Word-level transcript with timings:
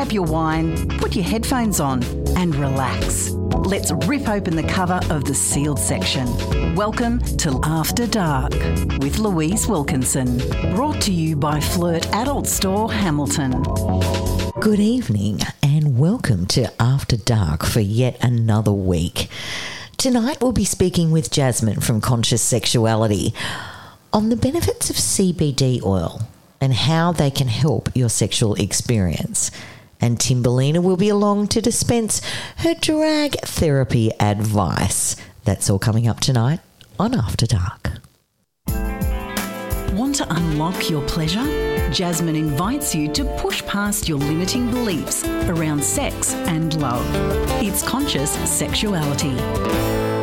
grab 0.00 0.12
your 0.12 0.24
wine, 0.24 0.88
put 0.96 1.14
your 1.14 1.26
headphones 1.26 1.78
on, 1.78 2.02
and 2.34 2.54
relax. 2.56 3.32
Let's 3.66 3.92
rip 4.06 4.30
open 4.30 4.56
the 4.56 4.62
cover 4.62 4.98
of 5.10 5.26
the 5.26 5.34
sealed 5.34 5.78
section. 5.78 6.26
Welcome 6.74 7.18
to 7.36 7.60
After 7.64 8.06
Dark 8.06 8.54
with 9.02 9.18
Louise 9.18 9.66
Wilkinson. 9.66 10.38
Brought 10.74 11.02
to 11.02 11.12
you 11.12 11.36
by 11.36 11.60
Flirt 11.60 12.06
Adult 12.14 12.46
Store 12.46 12.90
Hamilton. 12.90 13.62
Good 14.58 14.80
evening 14.80 15.40
and 15.62 15.98
welcome 15.98 16.46
to 16.46 16.72
After 16.80 17.18
Dark 17.18 17.66
for 17.66 17.80
yet 17.80 18.16
another 18.24 18.72
week. 18.72 19.28
Tonight 19.98 20.38
we'll 20.40 20.52
be 20.52 20.64
speaking 20.64 21.10
with 21.10 21.30
Jasmine 21.30 21.80
from 21.80 22.00
Conscious 22.00 22.40
Sexuality 22.40 23.34
on 24.14 24.30
the 24.30 24.36
benefits 24.36 24.88
of 24.88 24.96
CBD 24.96 25.84
oil 25.84 26.22
and 26.58 26.72
how 26.72 27.12
they 27.12 27.30
can 27.30 27.48
help 27.48 27.94
your 27.94 28.08
sexual 28.08 28.54
experience. 28.54 29.50
And 30.00 30.18
Timberlina 30.18 30.82
will 30.82 30.96
be 30.96 31.08
along 31.08 31.48
to 31.48 31.60
dispense 31.60 32.22
her 32.58 32.74
drag 32.74 33.38
therapy 33.40 34.10
advice. 34.18 35.16
That's 35.44 35.68
all 35.68 35.78
coming 35.78 36.08
up 36.08 36.20
tonight 36.20 36.60
on 36.98 37.14
After 37.14 37.46
Dark. 37.46 37.92
Want 39.94 40.14
to 40.16 40.26
unlock 40.32 40.88
your 40.88 41.02
pleasure? 41.08 41.90
Jasmine 41.90 42.36
invites 42.36 42.94
you 42.94 43.08
to 43.12 43.24
push 43.38 43.62
past 43.66 44.08
your 44.08 44.18
limiting 44.18 44.70
beliefs 44.70 45.26
around 45.26 45.82
sex 45.82 46.32
and 46.46 46.80
love. 46.80 47.04
It's 47.62 47.82
conscious 47.82 48.30
sexuality. 48.48 50.19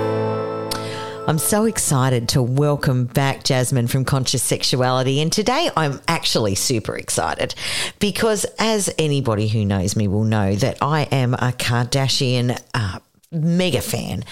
I'm 1.27 1.39
so 1.39 1.65
excited 1.65 2.29
to 2.29 2.41
welcome 2.41 3.03
back 3.03 3.43
Jasmine 3.43 3.87
from 3.87 4.05
Conscious 4.05 4.41
Sexuality. 4.41 5.19
And 5.19 5.29
today 5.29 5.69
I'm 5.75 5.99
actually 6.07 6.55
super 6.55 6.95
excited 6.95 7.53
because, 7.99 8.45
as 8.57 8.89
anybody 8.97 9.49
who 9.49 9.65
knows 9.65 9.97
me 9.97 10.07
will 10.07 10.23
know, 10.23 10.55
that 10.55 10.77
I 10.81 11.01
am 11.11 11.33
a 11.33 11.51
Kardashian. 11.51 12.57
Uh, 12.73 12.99
mega 13.29 13.81
fan. 13.81 14.23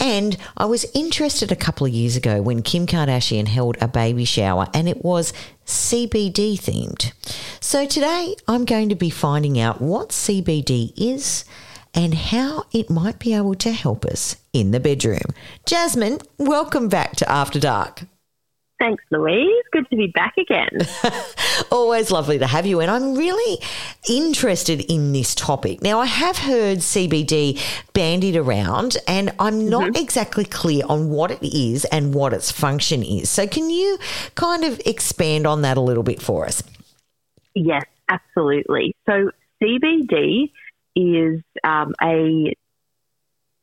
And 0.00 0.36
I 0.56 0.64
was 0.64 0.84
interested 0.92 1.52
a 1.52 1.56
couple 1.56 1.86
of 1.86 1.92
years 1.92 2.16
ago 2.16 2.42
when 2.42 2.62
Kim 2.62 2.84
Kardashian 2.84 3.46
held 3.46 3.76
a 3.80 3.86
baby 3.86 4.24
shower 4.24 4.66
and 4.74 4.88
it 4.88 5.04
was 5.04 5.32
CBD 5.66 6.58
themed. 6.58 7.12
So 7.60 7.86
today 7.86 8.34
I'm 8.48 8.64
going 8.64 8.88
to 8.88 8.96
be 8.96 9.08
finding 9.08 9.60
out 9.60 9.80
what 9.80 10.08
CBD 10.08 10.92
is 10.96 11.44
and 11.94 12.14
how 12.14 12.64
it 12.72 12.90
might 12.90 13.18
be 13.18 13.34
able 13.34 13.54
to 13.56 13.72
help 13.72 14.04
us 14.04 14.36
in 14.52 14.70
the 14.70 14.80
bedroom. 14.80 15.34
Jasmine, 15.66 16.18
welcome 16.38 16.88
back 16.88 17.16
to 17.16 17.30
After 17.30 17.58
Dark. 17.58 18.04
Thanks, 18.80 19.04
Louise. 19.10 19.62
Good 19.72 19.88
to 19.90 19.96
be 19.96 20.06
back 20.06 20.34
again. 20.38 20.70
Always 21.70 22.10
lovely 22.10 22.38
to 22.38 22.46
have 22.46 22.64
you. 22.64 22.80
And 22.80 22.90
I'm 22.90 23.14
really 23.14 23.62
interested 24.08 24.80
in 24.90 25.12
this 25.12 25.34
topic. 25.34 25.82
Now, 25.82 26.00
I 26.00 26.06
have 26.06 26.38
heard 26.38 26.78
CBD 26.78 27.60
bandied 27.92 28.36
around, 28.36 28.96
and 29.06 29.34
I'm 29.38 29.68
not 29.68 29.92
mm-hmm. 29.92 30.02
exactly 30.02 30.46
clear 30.46 30.84
on 30.88 31.10
what 31.10 31.30
it 31.30 31.42
is 31.42 31.84
and 31.86 32.14
what 32.14 32.32
its 32.32 32.50
function 32.50 33.02
is. 33.02 33.28
So, 33.28 33.46
can 33.46 33.68
you 33.68 33.98
kind 34.34 34.64
of 34.64 34.80
expand 34.86 35.46
on 35.46 35.60
that 35.60 35.76
a 35.76 35.82
little 35.82 36.02
bit 36.02 36.22
for 36.22 36.46
us? 36.46 36.62
Yes, 37.54 37.84
absolutely. 38.08 38.96
So, 39.06 39.30
CBD 39.62 40.50
is 40.96 41.42
um, 41.64 41.94
a 42.02 42.54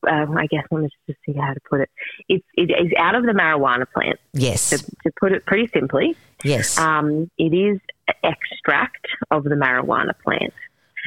um, 0.08 0.38
I 0.38 0.48
guess 0.48 0.64
let 0.72 0.84
me 0.84 0.90
just 1.08 1.20
see 1.26 1.34
how 1.34 1.54
to 1.54 1.60
put 1.70 1.82
it. 1.82 1.90
It's 2.30 2.46
it 2.56 2.72
is 2.72 2.92
out 2.98 3.16
of 3.16 3.24
the 3.24 3.32
marijuana 3.32 3.86
plant. 3.92 4.20
Yes. 4.34 4.70
To, 4.70 4.78
to 4.78 5.12
put 5.20 5.32
it 5.32 5.46
pretty 5.46 5.68
simply. 5.74 6.16
Yes. 6.44 6.78
Um, 6.78 7.30
it 7.38 7.54
is 7.54 7.80
extract 8.24 9.08
of 9.32 9.44
the 9.44 9.56
marijuana 9.56 10.12
plant. 10.24 10.54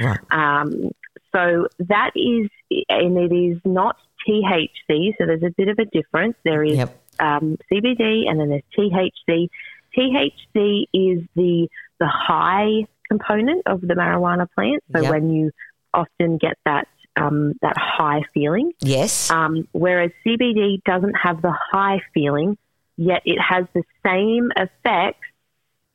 Right. 0.00 0.18
Um, 0.30 0.90
so 1.32 1.68
that 1.78 2.10
is, 2.16 2.50
and 2.88 3.16
it 3.16 3.34
is 3.34 3.60
not 3.64 3.96
THC. 4.28 5.14
So 5.18 5.26
there's 5.26 5.42
a 5.42 5.50
bit 5.56 5.68
of 5.68 5.78
a 5.78 5.84
difference. 5.84 6.36
There 6.44 6.64
is 6.64 6.76
yep. 6.76 7.02
um, 7.20 7.56
CBD, 7.70 8.28
and 8.28 8.40
then 8.40 8.48
there's 8.48 8.62
THC. 8.76 9.48
THC 9.96 10.84
is 10.92 11.26
the 11.34 11.68
the 11.98 12.06
high 12.06 12.86
component 13.08 13.66
of 13.66 13.80
the 13.80 13.94
marijuana 13.94 14.48
plant. 14.54 14.82
So 14.94 15.02
yep. 15.02 15.10
when 15.10 15.30
you 15.30 15.50
often 15.94 16.38
get 16.38 16.56
that 16.64 16.88
um, 17.16 17.54
that 17.62 17.76
high 17.76 18.22
feeling. 18.32 18.72
Yes. 18.80 19.30
Um, 19.30 19.68
whereas 19.72 20.10
CBD 20.24 20.82
doesn't 20.84 21.14
have 21.14 21.42
the 21.42 21.52
high 21.52 22.00
feeling, 22.14 22.56
yet 22.96 23.22
it 23.24 23.38
has 23.40 23.66
the 23.74 23.82
same 24.04 24.50
effects 24.56 25.26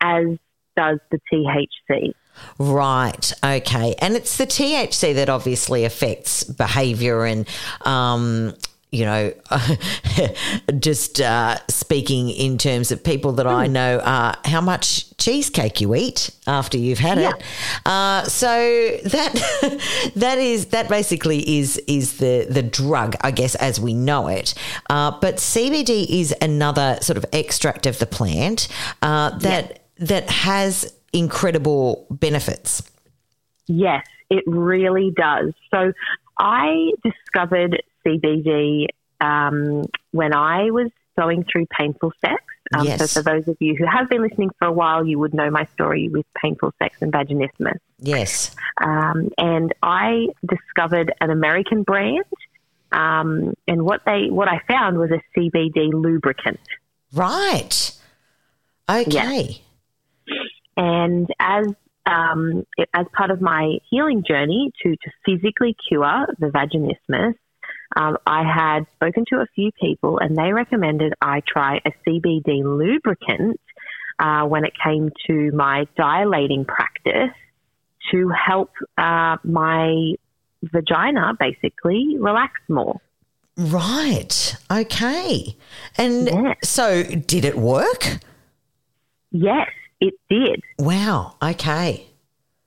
as 0.02 0.38
does 0.76 1.00
the 1.10 1.20
THC. 1.32 2.14
Right. 2.60 3.34
Okay. 3.44 3.96
And 4.00 4.16
it's 4.16 4.38
the 4.38 4.46
THC 4.46 5.16
that 5.16 5.30
obviously 5.30 5.86
affects 5.86 6.44
behavior 6.44 7.24
and 7.24 7.48
um, 7.82 8.54
you 8.92 9.04
know, 9.04 9.34
just 10.80 11.20
uh, 11.20 11.58
speaking 11.68 12.30
in 12.30 12.58
terms 12.58 12.92
of 12.92 13.04
people 13.04 13.34
that 13.34 13.46
mm. 13.46 13.54
I 13.54 13.66
hmm. 13.68 13.74
know, 13.74 13.98
uh, 13.98 14.36
how 14.46 14.62
much 14.62 15.16
cheesecake 15.18 15.82
you 15.82 15.96
eat 15.96 16.30
after 16.48 16.78
you've 16.78 17.00
had 17.00 17.20
yeah. 17.20 17.32
it. 17.32 17.44
Uh, 17.86 18.24
so 18.24 18.48
that 19.04 20.12
that 20.16 20.38
is 20.38 20.68
that 20.68 20.88
basically 20.88 21.58
is 21.60 21.78
is 21.88 22.18
the 22.18 22.48
the 22.50 22.64
drug, 22.64 23.16
I 23.22 23.32
guess, 23.32 23.56
as 23.56 23.80
we 23.80 23.94
know 23.94 24.28
it. 24.28 24.54
Uh, 24.90 25.12
but 25.20 25.38
CBD 25.38 26.06
is 26.08 26.34
another 26.42 26.98
sort 27.02 27.18
of 27.18 27.26
extract 27.34 27.86
of 27.86 28.00
the 28.00 28.06
plant 28.06 28.68
uh, 29.02 29.38
that 29.40 29.82
yeah. 29.98 30.06
that 30.06 30.30
has 30.30 30.94
incredible 31.12 32.08
benefits. 32.10 32.84
Yes, 33.68 34.06
it 34.30 34.44
really 34.48 35.12
does. 35.16 35.54
So 35.72 35.92
I 36.38 36.92
discovered 37.04 37.82
CBD 38.06 38.88
um, 39.22 39.86
when 40.12 40.34
I 40.34 40.72
was 40.72 40.92
going 41.18 41.46
through 41.52 41.66
painful 41.78 42.12
sex. 42.22 42.44
Um, 42.74 42.86
yes. 42.86 43.12
So, 43.12 43.22
for 43.22 43.24
those 43.24 43.48
of 43.48 43.58
you 43.60 43.76
who 43.76 43.86
have 43.86 44.10
been 44.10 44.22
listening 44.22 44.50
for 44.58 44.68
a 44.68 44.72
while, 44.72 45.06
you 45.06 45.20
would 45.20 45.34
know 45.34 45.50
my 45.50 45.66
story 45.74 46.10
with 46.10 46.26
painful 46.42 46.74
sex 46.82 46.98
and 47.02 47.12
vaginismus. 47.12 47.78
Yes. 48.00 48.56
Um, 48.84 49.30
and 49.38 49.74
I 49.84 50.28
discovered 50.46 51.14
an 51.22 51.30
American 51.30 51.84
brand, 51.84 52.26
um, 52.92 53.54
and 53.68 53.84
what 53.84 54.02
they 54.06 54.30
what 54.30 54.48
I 54.48 54.62
found 54.68 54.98
was 54.98 55.12
a 55.12 55.22
CBD 55.38 55.94
lubricant. 55.94 56.60
Right. 57.14 57.92
Okay. 58.90 59.62
And 60.76 61.30
as 61.40 61.68
um, 62.06 62.66
as 62.94 63.06
part 63.14 63.32
of 63.32 63.42
my 63.42 63.78
healing 63.90 64.24
journey 64.28 64.72
to 64.84 64.96
to 64.96 65.12
physically 65.26 65.76
cure 65.88 66.28
the 66.40 66.48
vaginismus, 66.48 67.36
um, 67.96 68.18
I 68.26 68.44
had 68.44 68.86
spoken 68.96 69.26
to 69.30 69.38
a 69.38 69.46
few 69.56 69.72
people 69.80 70.20
and 70.20 70.36
they 70.36 70.52
recommended 70.52 71.14
I 71.22 71.42
try 71.48 71.82
a 71.86 71.92
CBD 72.06 72.64
lubricant 72.64 73.60
uh, 74.20 74.44
when 74.44 74.66
it 74.66 74.74
came 74.84 75.12
to 75.28 75.52
my 75.52 75.88
dilating 75.98 76.66
practice 76.66 77.36
to 78.12 78.30
help 78.30 78.72
uh, 78.98 79.38
my 79.44 80.16
vagina 80.64 81.34
basically 81.40 82.18
relax 82.20 82.54
more. 82.68 83.02
Right. 83.58 84.56
Okay. 84.70 85.56
And 85.98 86.28
yes. 86.28 86.58
so 86.64 87.04
did 87.04 87.46
it 87.46 87.58
work? 87.58 88.20
Yes, 89.32 89.70
it 90.02 90.14
did. 90.30 90.62
Wow. 90.78 91.36
Okay. 91.42 92.08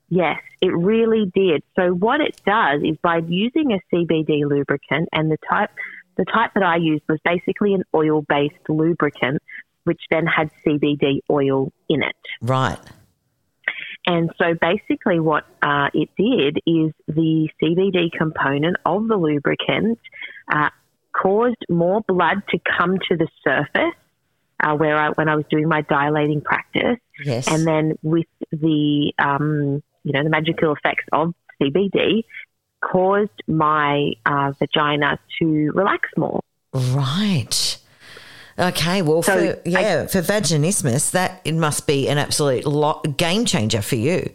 Yes, 0.09 0.41
it 0.61 0.75
really 0.75 1.31
did. 1.33 1.63
So 1.75 1.91
what 1.91 2.19
it 2.19 2.41
does 2.45 2.81
is 2.83 2.97
by 3.01 3.17
using 3.27 3.73
a 3.73 3.79
CBD 3.93 4.43
lubricant 4.43 5.09
and 5.13 5.31
the 5.31 5.37
type 5.49 5.71
the 6.17 6.25
type 6.25 6.51
that 6.55 6.63
I 6.63 6.75
used 6.75 7.03
was 7.07 7.19
basically 7.23 7.73
an 7.73 7.83
oil 7.95 8.23
based 8.27 8.67
lubricant 8.67 9.41
which 9.85 10.01
then 10.11 10.25
had 10.25 10.51
CBD 10.65 11.19
oil 11.29 11.71
in 11.87 12.03
it. 12.03 12.15
Right. 12.41 12.77
And 14.05 14.31
so 14.37 14.53
basically 14.53 15.19
what 15.19 15.45
uh, 15.61 15.89
it 15.93 16.09
did 16.17 16.57
is 16.65 16.91
the 17.07 17.49
CBD 17.61 18.11
component 18.11 18.77
of 18.85 19.07
the 19.07 19.15
lubricant 19.15 19.99
uh, 20.51 20.69
caused 21.13 21.65
more 21.69 22.01
blood 22.01 22.43
to 22.49 22.59
come 22.77 22.97
to 23.09 23.17
the 23.17 23.27
surface 23.43 23.95
uh, 24.61 24.75
where 24.75 24.97
I, 24.97 25.09
when 25.09 25.29
I 25.29 25.35
was 25.35 25.45
doing 25.49 25.67
my 25.67 25.81
dilating 25.81 26.41
practice. 26.41 26.97
Yes. 27.23 27.47
And 27.47 27.65
then 27.65 27.97
with 28.01 28.27
the 28.51 29.13
um, 29.19 29.83
you 30.03 30.13
know, 30.13 30.23
the 30.23 30.29
magical 30.29 30.73
effects 30.73 31.05
of 31.11 31.33
CBD 31.61 32.23
caused 32.81 33.29
my 33.47 34.13
uh, 34.25 34.53
vagina 34.57 35.19
to 35.39 35.71
relax 35.73 36.09
more. 36.17 36.41
Right. 36.73 37.77
Okay, 38.57 39.01
well, 39.01 39.23
so 39.23 39.53
for 39.55 39.69
yeah, 39.69 40.03
I, 40.03 40.07
for 40.07 40.21
vaginismus, 40.21 41.11
that 41.11 41.41
it 41.45 41.53
must 41.53 41.87
be 41.87 42.09
an 42.09 42.17
absolute 42.17 42.65
game 43.15 43.45
changer 43.45 43.81
for 43.81 43.95
you. 43.95 44.33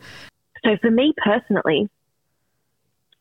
So 0.65 0.79
for 0.81 0.91
me 0.91 1.13
personally, 1.23 1.91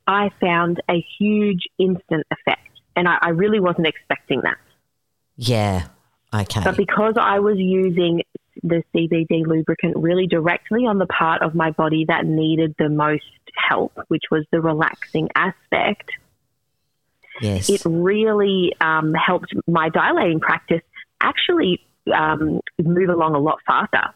I 0.07 0.29
found 0.39 0.81
a 0.89 1.05
huge 1.19 1.63
instant 1.77 2.25
effect, 2.31 2.69
and 2.95 3.07
I, 3.07 3.17
I 3.21 3.29
really 3.29 3.59
wasn't 3.59 3.87
expecting 3.87 4.41
that. 4.41 4.57
Yeah. 5.35 5.87
Okay. 6.33 6.61
But 6.63 6.77
because 6.77 7.15
I 7.19 7.39
was 7.39 7.57
using 7.57 8.23
the 8.63 8.83
CBD 8.95 9.45
lubricant 9.45 9.95
really 9.97 10.25
directly 10.27 10.85
on 10.85 10.97
the 10.97 11.05
part 11.07 11.41
of 11.41 11.53
my 11.53 11.71
body 11.71 12.05
that 12.07 12.25
needed 12.25 12.75
the 12.79 12.89
most 12.89 13.23
help, 13.55 13.91
which 14.07 14.23
was 14.31 14.45
the 14.51 14.61
relaxing 14.61 15.29
aspect, 15.35 16.09
Yes. 17.41 17.69
it 17.69 17.81
really 17.85 18.73
um, 18.79 19.13
helped 19.13 19.53
my 19.67 19.89
dilating 19.89 20.39
practice 20.39 20.81
actually 21.21 21.81
um, 22.13 22.59
move 22.81 23.09
along 23.09 23.35
a 23.35 23.39
lot 23.39 23.59
faster. 23.65 24.13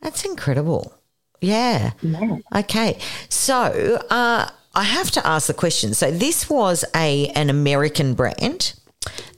That's 0.00 0.24
incredible. 0.24 0.94
Yeah. 1.40 1.92
Yeah. 2.02 2.38
Okay. 2.54 2.98
So 3.28 4.02
uh, 4.10 4.50
I 4.74 4.82
have 4.82 5.10
to 5.12 5.26
ask 5.26 5.46
the 5.46 5.54
question. 5.54 5.94
So 5.94 6.10
this 6.10 6.50
was 6.50 6.84
a 6.94 7.28
an 7.28 7.48
American 7.50 8.14
brand. 8.14 8.74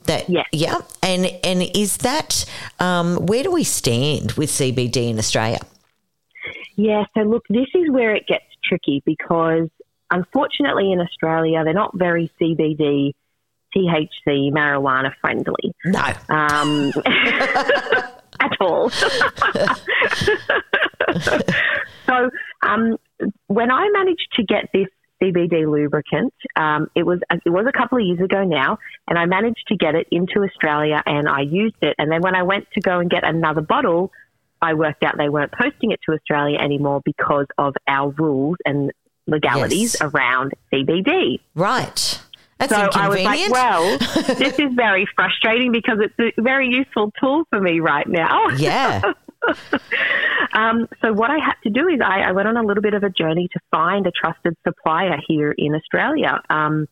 That 0.07 0.29
Yes. 0.29 0.47
yeah, 0.53 0.79
and 1.03 1.27
and 1.45 1.63
is 1.75 1.99
that 1.99 2.45
um, 2.81 3.27
where 3.27 3.43
do 3.45 3.53
we 3.53 3.63
stand 3.65 4.33
with 4.33 4.51
CBD 4.51 5.11
in 5.11 5.19
Australia? 5.19 5.61
Yeah, 6.75 7.05
so 7.15 7.21
look, 7.23 7.45
this 7.49 7.69
is 7.75 7.89
where 7.91 8.15
it 8.15 8.27
gets 8.27 8.45
tricky 8.65 9.03
because 9.07 9.69
unfortunately 10.11 10.91
in 10.91 11.01
Australia, 11.01 11.63
they're 11.65 11.75
not 11.75 11.97
very 11.97 12.31
CBD, 12.41 13.13
THC, 13.77 14.51
marijuana 14.53 15.13
friendly 15.21 15.73
No, 15.85 16.13
um, 16.29 16.93
at 18.41 18.57
all. 18.61 18.91
so 22.07 22.31
um, 22.63 22.97
when 23.47 23.71
I 23.71 23.89
managed 23.93 24.29
to 24.35 24.43
get 24.43 24.69
this 24.73 24.89
CBD 25.33 25.67
lubricant, 25.71 26.33
um, 26.57 26.91
it 26.95 27.05
was 27.05 27.21
it 27.45 27.51
was 27.51 27.67
a 27.69 27.73
couple 27.73 27.99
of 27.99 28.05
years 28.05 28.21
ago 28.21 28.45
now, 28.45 28.79
and 29.09 29.19
I 29.19 29.27
managed 29.27 29.65
to 29.69 29.77
get 29.77 29.95
it 29.95 30.07
into 30.11 30.41
Australia, 30.43 31.03
and 31.07 31.29
I 31.29 31.41
used 31.41 31.77
it. 31.83 31.95
And 31.99 32.11
then 32.11 32.21
when 32.23 32.35
I 32.35 32.43
went 32.43 32.67
to 32.75 32.81
go 32.81 32.99
and 32.99 33.11
get 33.11 33.25
another 33.25 33.61
bottle, 33.61 34.13
I 34.61 34.75
worked 34.75 35.03
out 35.03 35.17
they 35.19 35.29
weren't 35.29 35.53
posting 35.53 35.91
it 35.91 36.01
to 36.07 36.13
Australia 36.13 36.59
anymore 36.59 37.01
because 37.05 37.47
of 37.59 37.75
our 37.89 38.11
rules 38.11 38.57
and 38.65 38.93
legalities 39.27 39.97
Yes. 40.01 40.03
around 40.13 40.53
CBD. 40.73 41.41
right. 41.55 42.21
That's 42.59 42.73
So 42.73 42.91
I 42.95 43.09
was 43.09 43.25
like, 43.25 43.51
well, 43.51 43.99
this 44.39 44.57
is 44.61 44.73
very 44.75 45.05
frustrating 45.17 45.73
because 45.73 45.99
it's 46.01 46.37
a 46.39 46.43
very 46.43 46.69
useful 46.69 47.11
tool 47.19 47.43
for 47.51 47.61
me 47.61 47.81
right 47.81 48.07
now. 48.07 48.51
yeah. 48.51 49.01
Um, 50.53 50.87
so 51.01 51.13
what 51.13 51.31
I 51.31 51.39
had 51.39 51.55
to 51.65 51.71
do 51.71 51.89
is 51.89 52.01
I, 52.05 52.21
I 52.21 52.33
went 52.33 52.47
on 52.47 52.57
a 52.57 52.63
little 52.63 52.83
bit 52.83 52.95
of 52.95 53.03
a 53.03 53.11
journey 53.11 53.49
to 53.53 53.61
find 53.71 54.07
a 54.07 54.11
trusted 54.11 54.55
supplier 54.67 55.17
here 55.27 55.53
in 55.53 55.75
Australia 55.75 56.41
um, 56.51 56.89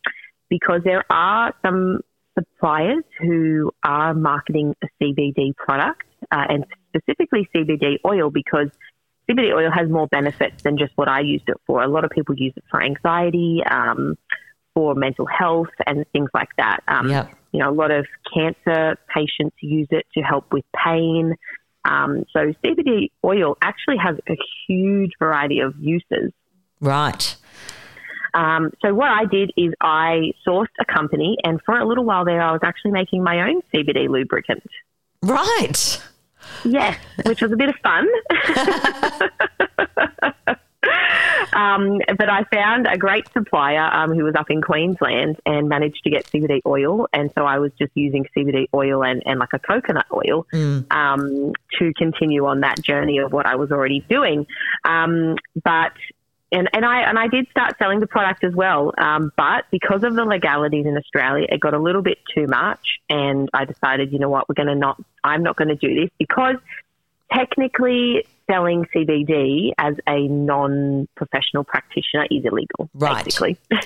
because 0.48 0.80
there 0.84 1.04
are 1.10 1.52
some 1.62 2.00
suppliers 2.38 3.04
who 3.20 3.70
are 3.84 4.14
marketing 4.14 4.74
a 4.82 4.86
CBD 5.00 5.54
product 5.56 6.04
uh, 6.30 6.44
and 6.48 6.64
specifically 6.88 7.48
CBD 7.54 7.96
oil 8.06 8.30
because 8.30 8.68
CBD 9.28 9.54
oil 9.54 9.70
has 9.70 9.88
more 9.88 10.06
benefits 10.08 10.62
than 10.62 10.78
just 10.78 10.92
what 10.96 11.08
I 11.08 11.20
used 11.20 11.48
it 11.48 11.56
for. 11.66 11.82
A 11.82 11.88
lot 11.88 12.04
of 12.04 12.10
people 12.10 12.34
use 12.36 12.54
it 12.56 12.64
for 12.70 12.82
anxiety, 12.82 13.62
um, 13.68 14.16
for 14.74 14.94
mental 14.94 15.26
health, 15.26 15.68
and 15.86 16.06
things 16.12 16.30
like 16.32 16.48
that. 16.56 16.80
Um, 16.88 17.10
Yep. 17.10 17.34
You 17.52 17.58
know, 17.58 17.70
a 17.70 17.74
lot 17.74 17.90
of 17.90 18.06
cancer 18.32 18.96
patients 19.12 19.56
use 19.60 19.88
it 19.90 20.06
to 20.14 20.20
help 20.20 20.52
with 20.52 20.64
pain. 20.72 21.34
Um, 21.84 22.24
so 22.32 22.52
CBD 22.64 23.10
oil 23.24 23.56
actually 23.62 23.96
has 23.96 24.16
a 24.28 24.36
huge 24.66 25.12
variety 25.18 25.60
of 25.60 25.74
uses. 25.78 26.32
Right. 26.80 27.36
Um, 28.32 28.70
so 28.80 28.94
what 28.94 29.08
I 29.08 29.24
did 29.24 29.52
is 29.56 29.72
I 29.80 30.32
sourced 30.46 30.68
a 30.80 30.84
company, 30.84 31.36
and 31.42 31.60
for 31.64 31.78
a 31.78 31.86
little 31.86 32.04
while 32.04 32.24
there, 32.24 32.40
I 32.40 32.52
was 32.52 32.60
actually 32.62 32.92
making 32.92 33.22
my 33.22 33.48
own 33.48 33.60
CBD 33.74 34.08
lubricant. 34.08 34.62
Right. 35.22 36.00
Yes, 36.64 36.98
which 37.26 37.42
was 37.42 37.52
a 37.52 37.56
bit 37.56 37.68
of 37.68 37.76
fun. 37.82 38.06
um, 41.52 42.00
but 42.16 42.28
I 42.28 42.44
found 42.44 42.86
a 42.86 42.96
great 42.96 43.30
supplier 43.32 43.82
um, 43.82 44.12
who 44.12 44.24
was 44.24 44.34
up 44.34 44.50
in 44.50 44.62
Queensland 44.62 45.40
and 45.46 45.68
managed 45.68 46.02
to 46.04 46.10
get 46.10 46.26
CBD 46.26 46.60
oil. 46.66 47.08
And 47.12 47.30
so 47.34 47.44
I 47.44 47.58
was 47.58 47.72
just 47.78 47.92
using 47.94 48.26
CBD 48.36 48.66
oil 48.74 49.02
and, 49.04 49.22
and 49.26 49.38
like 49.38 49.52
a 49.52 49.58
coconut 49.58 50.06
oil 50.12 50.46
um, 50.90 51.52
to 51.78 51.92
continue 51.94 52.46
on 52.46 52.60
that 52.60 52.80
journey 52.82 53.18
of 53.18 53.32
what 53.32 53.46
I 53.46 53.56
was 53.56 53.70
already 53.70 54.00
doing. 54.08 54.46
Um, 54.84 55.36
but 55.62 55.92
and, 56.52 56.68
and 56.72 56.84
I 56.84 57.02
and 57.02 57.18
I 57.18 57.28
did 57.28 57.48
start 57.50 57.78
selling 57.78 58.00
the 58.00 58.06
product 58.06 58.42
as 58.42 58.54
well, 58.54 58.92
um, 58.98 59.32
but 59.36 59.66
because 59.70 60.02
of 60.02 60.14
the 60.14 60.24
legalities 60.24 60.84
in 60.84 60.96
Australia, 60.96 61.46
it 61.48 61.60
got 61.60 61.74
a 61.74 61.78
little 61.78 62.02
bit 62.02 62.18
too 62.34 62.46
much, 62.48 62.98
and 63.08 63.48
I 63.54 63.64
decided, 63.64 64.12
you 64.12 64.18
know 64.18 64.28
what, 64.28 64.48
we're 64.48 64.56
going 64.56 64.68
to 64.68 64.74
not. 64.74 65.00
I'm 65.22 65.42
not 65.42 65.56
going 65.56 65.68
to 65.68 65.76
do 65.76 65.94
this 65.94 66.10
because 66.18 66.56
technically 67.32 68.26
selling 68.50 68.84
CBD 68.94 69.70
as 69.78 69.94
a 70.06 70.26
non-professional 70.28 71.64
practitioner 71.64 72.26
is 72.30 72.44
illegal. 72.44 72.90
Right. 72.94 73.24
Basically. 73.24 73.58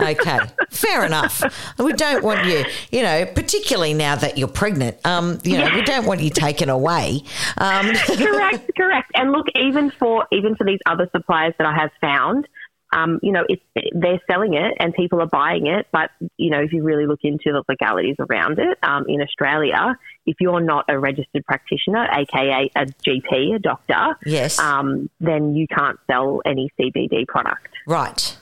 Okay. 0.00 0.38
Fair 0.70 1.04
enough. 1.04 1.42
We 1.78 1.92
don't 1.92 2.24
want 2.24 2.44
you, 2.46 2.64
you 2.90 3.02
know, 3.02 3.26
particularly 3.26 3.94
now 3.94 4.16
that 4.16 4.36
you're 4.36 4.48
pregnant. 4.48 4.96
Um, 5.06 5.38
you 5.44 5.56
know, 5.56 5.70
we 5.74 5.82
don't 5.82 6.04
want 6.04 6.20
you 6.20 6.30
taken 6.30 6.68
away. 6.68 7.22
Um, 7.58 7.94
correct, 7.94 8.70
correct. 8.76 9.12
And 9.14 9.30
look, 9.32 9.46
even 9.54 9.90
for 9.90 10.26
even 10.32 10.56
for 10.56 10.64
these 10.64 10.80
other 10.86 11.08
suppliers 11.14 11.54
that 11.58 11.66
I 11.66 11.74
have 11.74 11.90
found, 12.00 12.48
um, 12.92 13.20
you 13.22 13.32
know, 13.32 13.44
it's 13.48 13.62
they're 13.92 14.20
selling 14.30 14.54
it 14.54 14.74
and 14.80 14.94
people 14.94 15.20
are 15.20 15.26
buying 15.26 15.66
it. 15.66 15.86
But 15.92 16.10
you 16.36 16.50
know, 16.50 16.60
if 16.60 16.72
you 16.72 16.82
really 16.82 17.06
look 17.06 17.20
into 17.22 17.52
the 17.52 17.62
legalities 17.68 18.16
around 18.18 18.58
it 18.58 18.78
um, 18.82 19.04
in 19.08 19.20
Australia, 19.20 19.98
if 20.26 20.36
you're 20.40 20.60
not 20.60 20.86
a 20.88 20.98
registered 20.98 21.44
practitioner, 21.46 22.06
aka 22.12 22.70
a 22.74 22.86
GP, 22.86 23.56
a 23.56 23.58
doctor, 23.58 24.16
Yes. 24.24 24.58
um, 24.58 25.10
then 25.20 25.54
you 25.54 25.66
can't 25.66 25.98
sell 26.06 26.40
any 26.44 26.70
CBD 26.80 27.26
product. 27.26 27.68
right. 27.86 28.36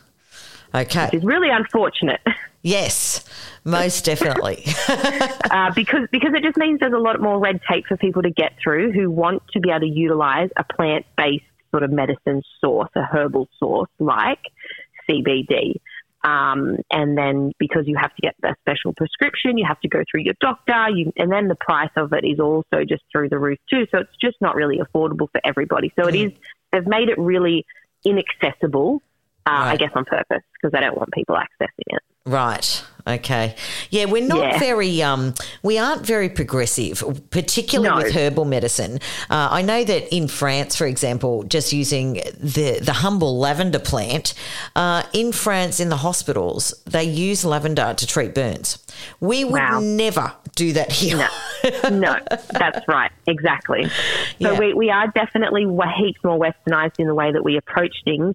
Okay. 0.75 1.09
It's 1.13 1.25
really 1.25 1.49
unfortunate. 1.49 2.21
Yes, 2.63 3.25
most 3.65 4.05
definitely. 4.05 4.65
uh, 4.89 5.71
because 5.73 6.09
because 6.11 6.35
it 6.35 6.43
just 6.43 6.57
means 6.57 6.81
there's 6.81 6.93
a 6.93 6.99
lot 6.99 7.21
more 7.21 7.39
red 7.39 7.61
tape 7.71 7.87
for 7.87 7.97
people 7.97 8.23
to 8.23 8.31
get 8.31 8.55
through 8.63 8.91
who 8.93 9.09
want 9.09 9.43
to 9.53 9.61
be 9.61 9.71
able 9.71 9.81
to 9.81 9.87
utilize 9.89 10.51
a 10.57 10.65
plant 10.65 11.07
based 11.17 11.45
sort 11.77 11.83
of 11.83 11.93
medicine 11.93 12.43
source, 12.59 12.89
a 12.97 13.03
herbal 13.03 13.49
source 13.59 13.91
like 13.99 14.41
CBD. 15.09 15.75
Um, 16.25 16.79
and 16.91 17.17
then 17.17 17.53
because 17.59 17.87
you 17.87 17.97
have 18.01 18.15
to 18.17 18.23
get 18.23 18.35
a 18.43 18.57
special 18.63 18.95
prescription, 18.95 19.59
you 19.59 19.67
have 19.69 19.79
to 19.81 19.89
go 19.89 20.03
through 20.11 20.23
your 20.23 20.35
doctor, 20.41 20.89
you, 20.89 21.13
and 21.19 21.31
then 21.31 21.49
the 21.49 21.55
price 21.55 21.91
of 21.97 22.15
it 22.15 22.25
is 22.25 22.41
also 22.41 22.85
just 22.89 23.05
through 23.13 23.29
the 23.29 23.39
roof 23.39 23.59
too. 23.69 23.87
So 23.93 23.99
it's 23.99 24.17
just 24.21 24.37
not 24.41 24.57
really 24.57 24.79
affordable 24.79 25.31
for 25.31 25.41
everybody. 25.45 25.93
So 26.01 26.09
it 26.09 26.15
is 26.15 26.33
they've 26.73 26.87
made 26.87 27.11
it 27.11 27.19
really 27.19 27.67
inaccessible. 28.05 29.03
Uh, 29.47 29.51
I 29.51 29.77
guess 29.77 29.91
on 29.95 30.05
purpose 30.05 30.43
because 30.55 30.73
they 30.73 30.81
don't 30.81 30.97
want 30.97 31.11
people 31.13 31.37
accessing 31.37 31.69
it. 31.87 32.03
Right. 32.25 32.85
Okay. 33.09 33.55
Yeah, 33.91 34.07
we're 34.07 34.27
not 34.27 34.41
Yeah. 34.55 34.59
very, 34.59 35.01
um, 35.01 35.35
we 35.63 35.79
aren't 35.79 36.05
very 36.05 36.29
progressive, 36.29 37.05
particularly 37.31 37.89
No. 37.97 38.03
with 38.03 38.13
herbal 38.17 38.47
medicine. 38.47 38.99
Uh, 39.31 39.47
I 39.53 39.63
know 39.63 39.85
that 39.85 40.13
in 40.13 40.27
France, 40.27 40.75
for 40.75 40.89
example, 40.89 41.45
just 41.45 41.73
using 41.73 42.15
the, 42.37 42.81
the 42.83 42.93
humble 42.95 43.39
lavender 43.39 43.79
plant, 43.79 44.35
uh, 44.75 45.05
in 45.13 45.31
France, 45.31 45.79
in 45.79 45.89
the 45.89 45.99
hospitals, 45.99 46.75
they 46.85 47.05
use 47.05 47.45
lavender 47.45 47.95
to 47.97 48.07
treat 48.09 48.35
burns. 48.35 48.85
We 49.21 49.45
would 49.45 49.53
Wow. 49.63 49.79
never 49.81 50.33
do 50.57 50.73
that 50.73 50.91
here. 50.91 51.29
No, 51.85 51.91
no, 51.91 52.17
that's 52.51 52.85
right, 52.89 53.13
exactly. 53.29 53.85
So 53.89 53.93
Yeah. 54.39 54.59
we, 54.59 54.75
we 54.75 54.91
are 54.91 55.07
definitely 55.15 55.63
heaps 55.97 56.19
more 56.25 56.41
westernized 56.41 56.95
in 56.99 57.07
the 57.07 57.15
way 57.15 57.31
that 57.31 57.45
we 57.45 57.57
approach 57.57 57.95
things. 58.05 58.35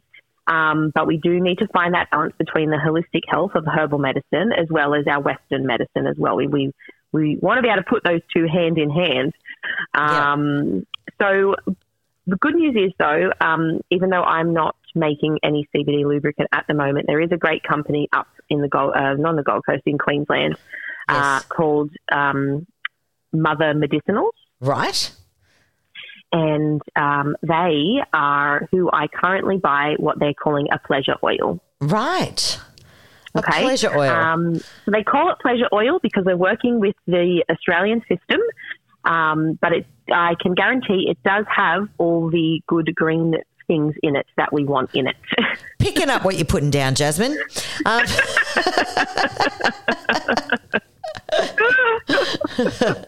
Um, 0.52 0.92
but 0.94 1.08
we 1.08 1.18
do 1.18 1.40
need 1.40 1.60
to 1.60 1.68
find 1.68 1.94
that 1.94 2.12
balance 2.12 2.34
between 2.38 2.72
the 2.72 2.78
holistic 2.78 3.22
health 3.28 3.52
of 3.56 3.66
herbal 3.66 4.00
medicine 4.00 4.52
as 4.52 4.68
well 4.70 4.94
as 4.94 5.08
our 5.08 5.22
Western 5.22 5.66
medicine 5.66 6.08
as 6.08 6.18
well. 6.18 6.36
We, 6.36 6.48
we, 6.48 6.74
we 7.14 7.38
want 7.38 7.58
to 7.60 7.62
be 7.62 7.70
able 7.70 7.84
to 7.84 7.90
put 7.90 8.04
those 8.04 8.22
two 8.36 8.48
hand 8.48 8.78
in 8.78 8.90
hand. 8.90 9.34
Um, 9.94 10.86
So 11.22 11.56
the 12.28 12.36
good 12.36 12.56
news 12.56 12.76
is, 12.76 12.92
though, 13.00 13.32
um, 13.40 13.80
even 13.92 14.10
though 14.10 14.24
I'm 14.24 14.54
not 14.54 14.76
making 14.94 15.40
any 15.44 15.68
CBD 15.74 16.04
lubricant 16.04 16.50
at 16.52 16.66
the 16.68 16.74
moment, 16.74 17.06
there 17.08 17.22
is 17.22 17.32
a 17.32 17.38
great 17.38 17.64
company 17.64 18.10
up 18.12 18.28
in 18.50 18.62
the 18.62 18.68
Gold, 18.68 18.94
uh, 18.96 19.14
not 19.14 19.30
on 19.30 19.36
the 19.36 19.44
Gold 19.44 19.64
Coast 19.66 19.84
in 19.86 19.98
Queensland 19.98 20.58
uh, 21.08 21.40
called 21.48 21.92
um, 22.12 22.66
Mother 23.32 23.74
Medicinals. 23.74 24.32
Right? 24.60 25.12
And 26.32 26.82
um, 26.96 27.36
they 27.42 27.98
are 28.14 28.68
who 28.72 28.90
I 28.92 29.08
currently 29.08 29.58
buy 29.58 29.96
what 29.98 30.18
they're 30.20 30.34
calling 30.34 30.68
a 30.72 30.80
pleasure 30.80 31.16
oil. 31.24 31.60
Right. 31.82 32.60
A 33.36 33.40
Okay. 33.40 33.64
pleasure 33.64 33.96
oil. 33.98 34.10
Um, 34.12 34.56
so 34.56 34.92
they 34.92 35.04
call 35.04 35.30
it 35.32 35.38
pleasure 35.42 35.68
oil 35.74 36.00
because 36.02 36.24
they're 36.26 36.38
working 36.38 36.80
with 36.80 36.96
the 37.08 37.44
Australian 37.50 38.02
system. 38.02 38.40
Um, 39.04 39.58
but 39.62 39.74
it, 39.74 39.86
I 40.14 40.36
can 40.40 40.54
guarantee 40.54 41.08
it 41.10 41.18
does 41.24 41.46
have 41.54 41.88
all 41.98 42.30
the 42.30 42.62
good 42.68 42.94
green 42.96 43.36
things 43.68 43.96
in 44.04 44.16
it 44.16 44.26
that 44.38 44.52
we 44.54 44.64
want 44.66 44.90
in 44.94 45.08
it. 45.08 45.16
Picking 45.80 46.10
up 46.10 46.24
what 46.26 46.36
you're 46.36 46.46
putting 46.46 46.70
down, 46.72 46.94
Jasmine. 46.96 47.38
Um, 47.86 48.04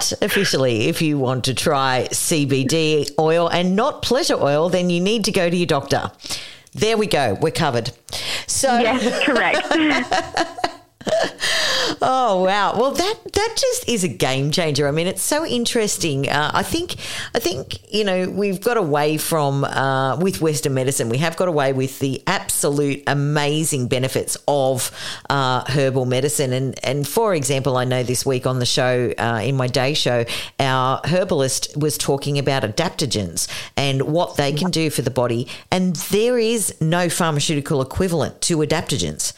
but 0.00 0.22
officially, 0.22 0.88
if 0.88 1.02
you 1.02 1.18
want 1.18 1.44
to 1.44 1.52
try 1.52 2.08
CBD 2.10 3.10
oil 3.18 3.48
and 3.48 3.76
not 3.76 4.00
pleasure 4.00 4.34
oil, 4.34 4.70
then 4.70 4.88
you 4.88 4.98
need 4.98 5.26
to 5.26 5.32
go 5.32 5.50
to 5.50 5.54
your 5.54 5.66
doctor. 5.66 6.10
There 6.72 6.96
we 6.96 7.06
go. 7.06 7.36
We're 7.38 7.50
covered. 7.50 7.90
So 8.46 8.78
Yes, 8.78 9.24
correct. 9.24 10.56
Oh 12.02 12.44
wow! 12.44 12.78
Well, 12.78 12.92
that 12.92 13.18
that 13.32 13.54
just 13.58 13.86
is 13.86 14.04
a 14.04 14.08
game 14.08 14.50
changer. 14.50 14.88
I 14.88 14.90
mean, 14.90 15.06
it's 15.06 15.22
so 15.22 15.44
interesting. 15.44 16.30
Uh, 16.30 16.50
I 16.54 16.62
think 16.62 16.96
I 17.34 17.38
think 17.40 17.78
you 17.92 18.04
know 18.04 18.30
we've 18.30 18.60
got 18.60 18.78
away 18.78 19.18
from 19.18 19.64
uh, 19.64 20.16
with 20.16 20.40
Western 20.40 20.72
medicine. 20.72 21.10
We 21.10 21.18
have 21.18 21.36
got 21.36 21.48
away 21.48 21.74
with 21.74 21.98
the 21.98 22.22
absolute 22.26 23.02
amazing 23.06 23.88
benefits 23.88 24.38
of 24.48 24.90
uh, 25.28 25.64
herbal 25.68 26.06
medicine. 26.06 26.54
And 26.54 26.82
and 26.82 27.06
for 27.06 27.34
example, 27.34 27.76
I 27.76 27.84
know 27.84 28.02
this 28.02 28.24
week 28.24 28.46
on 28.46 28.60
the 28.60 28.66
show 28.66 29.12
uh, 29.18 29.40
in 29.42 29.56
my 29.56 29.66
day 29.66 29.92
show, 29.92 30.24
our 30.58 31.02
herbalist 31.04 31.76
was 31.76 31.98
talking 31.98 32.38
about 32.38 32.62
adaptogens 32.62 33.46
and 33.76 34.02
what 34.02 34.36
they 34.36 34.52
can 34.52 34.70
do 34.70 34.88
for 34.88 35.02
the 35.02 35.10
body. 35.10 35.48
And 35.70 35.96
there 35.96 36.38
is 36.38 36.80
no 36.80 37.10
pharmaceutical 37.10 37.82
equivalent 37.82 38.40
to 38.42 38.56
adaptogens. 38.58 39.34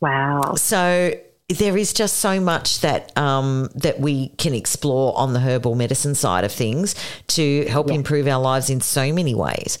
wow. 0.00 0.54
So 0.56 1.14
there 1.48 1.76
is 1.76 1.92
just 1.92 2.16
so 2.16 2.40
much 2.40 2.80
that 2.80 3.16
um, 3.16 3.68
that 3.74 4.00
we 4.00 4.28
can 4.30 4.52
explore 4.52 5.16
on 5.16 5.32
the 5.32 5.40
herbal 5.40 5.76
medicine 5.76 6.14
side 6.14 6.44
of 6.44 6.50
things 6.50 6.94
to 7.28 7.64
help 7.66 7.90
improve 7.90 8.26
our 8.26 8.40
lives 8.40 8.68
in 8.68 8.80
so 8.80 9.12
many 9.12 9.34
ways. 9.34 9.78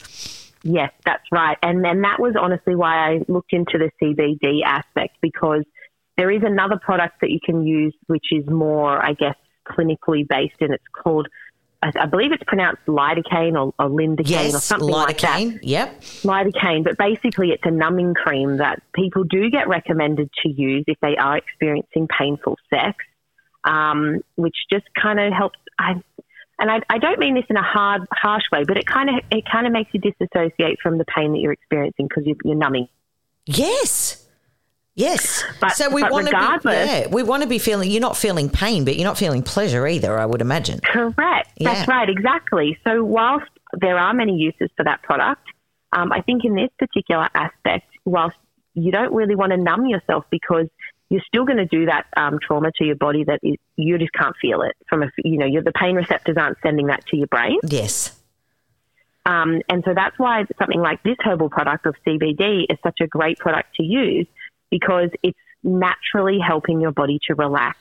Yes, 0.62 0.92
that's 1.04 1.24
right. 1.32 1.56
And 1.62 1.84
then 1.84 2.02
that 2.02 2.20
was 2.20 2.34
honestly 2.40 2.74
why 2.74 3.10
I 3.10 3.20
looked 3.28 3.52
into 3.52 3.78
the 3.78 3.90
CBD 4.00 4.62
aspect 4.64 5.16
because 5.20 5.64
there 6.16 6.30
is 6.30 6.42
another 6.44 6.78
product 6.80 7.20
that 7.20 7.30
you 7.30 7.40
can 7.44 7.66
use 7.66 7.94
which 8.06 8.26
is 8.30 8.48
more, 8.48 9.04
I 9.04 9.12
guess, 9.12 9.36
clinically 9.68 10.26
based 10.26 10.56
and 10.60 10.72
it's 10.72 10.84
called, 11.02 11.28
I, 11.82 11.92
I 12.00 12.06
believe 12.06 12.32
it's 12.32 12.42
pronounced 12.46 12.84
lidocaine 12.86 13.52
or, 13.54 13.72
or 13.78 13.90
lindocaine 13.90 14.20
or 14.20 14.52
Yes, 14.52 14.64
something 14.64 14.88
like 14.88 15.20
that. 15.20 15.38
lidocaine. 15.40 15.58
Yep. 15.62 16.00
lidocaine, 16.22 16.84
but 16.84 16.96
basically 16.98 17.50
it's 17.50 17.62
a 17.64 17.70
numbing 17.70 18.14
cream 18.14 18.56
that 18.58 18.82
people 18.94 19.24
do 19.24 19.50
get 19.50 19.68
recommended 19.68 20.30
to 20.42 20.48
use 20.48 20.84
if 20.86 20.98
they 21.00 21.16
are 21.16 21.36
experiencing 21.36 22.08
painful 22.08 22.56
sex, 22.70 22.96
um, 23.64 24.20
which 24.36 24.56
just 24.72 24.86
kind 25.00 25.20
of 25.20 25.32
helps. 25.32 25.58
I, 25.78 26.00
and 26.58 26.70
I, 26.70 26.80
I 26.88 26.98
don't 26.98 27.18
mean 27.18 27.34
this 27.34 27.44
in 27.50 27.56
a 27.56 27.62
hard, 27.62 28.02
harsh 28.10 28.44
way, 28.50 28.64
but 28.64 28.78
it 28.78 28.86
kind 28.86 29.10
of 29.10 29.16
it 29.30 29.44
kind 29.50 29.66
of 29.66 29.72
makes 29.74 29.90
you 29.92 30.00
disassociate 30.00 30.78
from 30.82 30.96
the 30.96 31.04
pain 31.04 31.32
that 31.32 31.38
you're 31.38 31.52
experiencing 31.52 32.06
because 32.08 32.24
you're, 32.24 32.36
you're 32.44 32.54
numbing. 32.56 32.88
Yes. 33.44 34.25
Yes. 34.96 35.44
But- 35.60 35.72
so 35.72 35.90
we 35.90 36.02
want 36.02 36.26
to 36.26 36.32
be 36.32 36.36
regardless- 36.38 36.88
yeah, 36.88 37.06
we 37.08 37.22
want 37.22 37.42
to 37.42 37.48
be 37.48 37.58
feeling 37.58 37.90
you're 37.90 38.00
not 38.00 38.16
feeling 38.16 38.48
pain, 38.48 38.84
but 38.84 38.96
you're 38.96 39.04
not 39.06 39.18
feeling 39.18 39.42
pleasure 39.42 39.86
either, 39.86 40.18
I 40.18 40.24
would 40.26 40.40
imagine. 40.40 40.80
Correct. 40.80 41.50
That's 41.60 41.86
right. 41.86 42.08
Exactly. 42.08 42.78
So 42.82 43.04
whilst 43.04 43.46
there 43.74 43.98
are 43.98 44.14
many 44.14 44.36
uses 44.36 44.70
for 44.76 44.84
that 44.84 45.02
product, 45.02 45.46
um, 45.92 46.12
I 46.12 46.22
think 46.22 46.44
in 46.44 46.54
this 46.54 46.70
particular 46.78 47.28
aspect, 47.34 47.86
whilst 48.04 48.36
you 48.74 48.90
don't 48.90 49.12
really 49.12 49.34
want 49.34 49.52
to 49.52 49.58
numb 49.58 49.86
yourself 49.86 50.24
because 50.30 50.66
you're 51.08 51.22
still 51.26 51.44
going 51.44 51.58
to 51.58 51.66
do 51.66 51.86
that 51.86 52.06
um, 52.16 52.38
trauma 52.40 52.72
to 52.76 52.84
your 52.84 52.96
body 52.96 53.24
that 53.24 53.40
is, 53.42 53.56
you 53.76 53.96
just 53.98 54.12
can't 54.12 54.34
feel 54.40 54.62
it 54.62 54.76
from 54.88 55.02
a 55.02 55.10
you 55.24 55.38
know 55.38 55.62
the 55.62 55.72
pain 55.72 55.94
receptors 55.94 56.36
aren't 56.36 56.58
sending 56.62 56.86
that 56.88 57.06
to 57.06 57.16
your 57.16 57.28
brain. 57.28 57.58
Yes. 57.62 58.18
Um, 59.24 59.60
and 59.68 59.82
so 59.84 59.92
that's 59.94 60.18
why 60.18 60.44
something 60.58 60.80
like 60.80 61.02
this 61.02 61.16
herbal 61.24 61.50
product 61.50 61.86
of 61.86 61.96
CBD 62.06 62.66
is 62.70 62.78
such 62.82 63.00
a 63.00 63.06
great 63.06 63.38
product 63.38 63.74
to 63.76 63.82
use 63.82 64.26
because 64.70 65.10
it's 65.22 65.38
naturally 65.62 66.38
helping 66.38 66.80
your 66.80 66.92
body 66.92 67.18
to 67.28 67.34
relax, 67.34 67.78